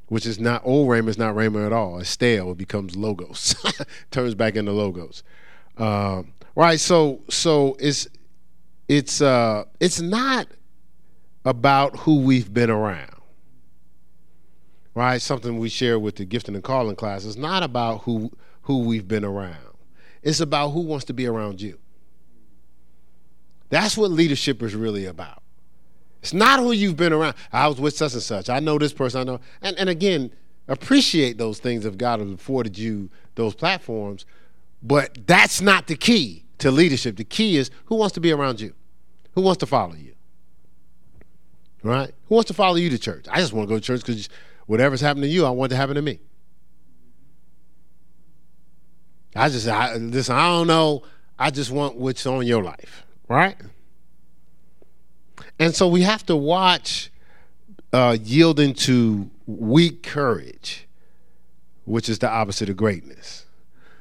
[0.08, 1.98] which is not old Rhema is not Rhema at all.
[1.98, 2.52] It's stale.
[2.52, 3.54] It becomes logos,
[4.10, 5.22] turns back into logos.
[5.76, 6.22] Uh,
[6.54, 6.80] right.
[6.80, 8.08] So so it's
[8.88, 10.48] it's uh it's not
[11.44, 13.10] about who we've been around.
[14.94, 15.20] Right?
[15.20, 17.24] Something we share with the gifting and calling class.
[17.24, 18.30] It's not about who
[18.62, 19.56] who we've been around.
[20.22, 21.78] It's about who wants to be around you.
[23.68, 25.42] That's what leadership is really about.
[26.26, 27.36] It's not who you've been around.
[27.52, 28.50] I was with such and such.
[28.50, 29.20] I know this person.
[29.20, 29.40] I know.
[29.62, 30.32] And, and again,
[30.66, 34.26] appreciate those things if God has afforded you those platforms.
[34.82, 37.14] But that's not the key to leadership.
[37.16, 38.74] The key is who wants to be around you?
[39.36, 40.14] Who wants to follow you?
[41.84, 42.12] Right?
[42.28, 43.26] Who wants to follow you to church?
[43.30, 44.28] I just want to go to church because
[44.66, 46.18] whatever's happened to you, I want to happen to me.
[49.36, 51.04] I just, I, listen, I don't know.
[51.38, 53.56] I just want what's on your life right?
[55.58, 57.10] And so we have to watch
[57.92, 60.86] uh, yielding to weak courage,
[61.84, 63.46] which is the opposite of greatness.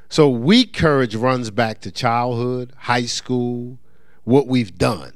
[0.10, 3.80] So weak courage runs back to childhood, high school,
[4.24, 5.14] what we've done.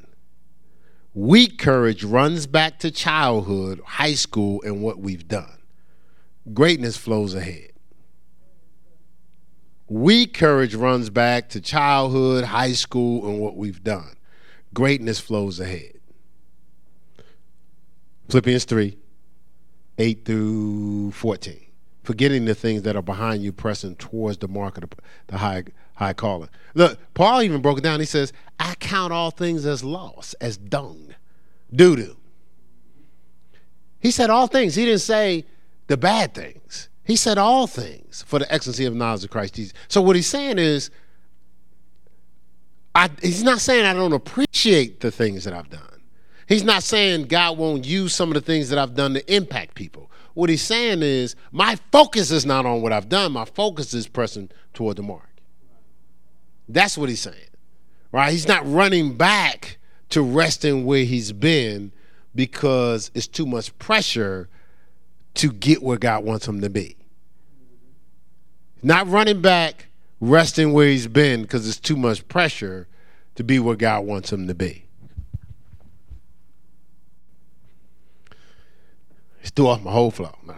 [1.13, 5.59] Weak courage runs back to childhood, high school, and what we've done.
[6.53, 7.71] Greatness flows ahead.
[9.87, 14.15] Weak courage runs back to childhood, high school, and what we've done.
[14.73, 15.98] Greatness flows ahead.
[18.29, 18.97] Philippians 3
[19.97, 21.59] 8 through 14.
[22.03, 24.95] Forgetting the things that are behind you, pressing towards the mark of the,
[25.27, 25.63] the high,
[25.95, 26.49] high calling.
[26.73, 27.99] Look, Paul even broke it down.
[27.99, 31.13] He says, I count all things as loss, as dung,
[31.73, 32.17] doo doo.
[33.99, 34.75] He said all things.
[34.75, 35.45] He didn't say
[35.87, 36.87] the bad things.
[37.03, 39.73] He said all things for the excellency of knowledge of Christ Jesus.
[39.87, 40.89] So what he's saying is,
[42.95, 45.88] I, he's not saying I don't appreciate the things that I've done.
[46.49, 49.75] He's not saying God won't use some of the things that I've done to impact
[49.75, 50.09] people.
[50.33, 53.33] What he's saying is, my focus is not on what I've done.
[53.33, 55.29] My focus is pressing toward the mark.
[56.67, 57.35] That's what he's saying,
[58.11, 58.31] right?
[58.31, 59.77] He's not running back
[60.09, 61.91] to resting where he's been
[62.33, 64.49] because it's too much pressure
[65.35, 66.97] to get where God wants him to be.
[68.81, 69.89] Not running back,
[70.19, 72.87] resting where he's been because it's too much pressure
[73.35, 74.88] to be where God wants him to be.
[79.49, 80.31] It's threw off my whole flow.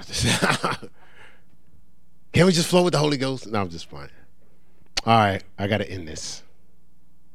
[2.34, 3.48] Can we just flow with the Holy Ghost?
[3.48, 4.10] No, I'm just playing.
[5.06, 6.44] All right, I got to end this.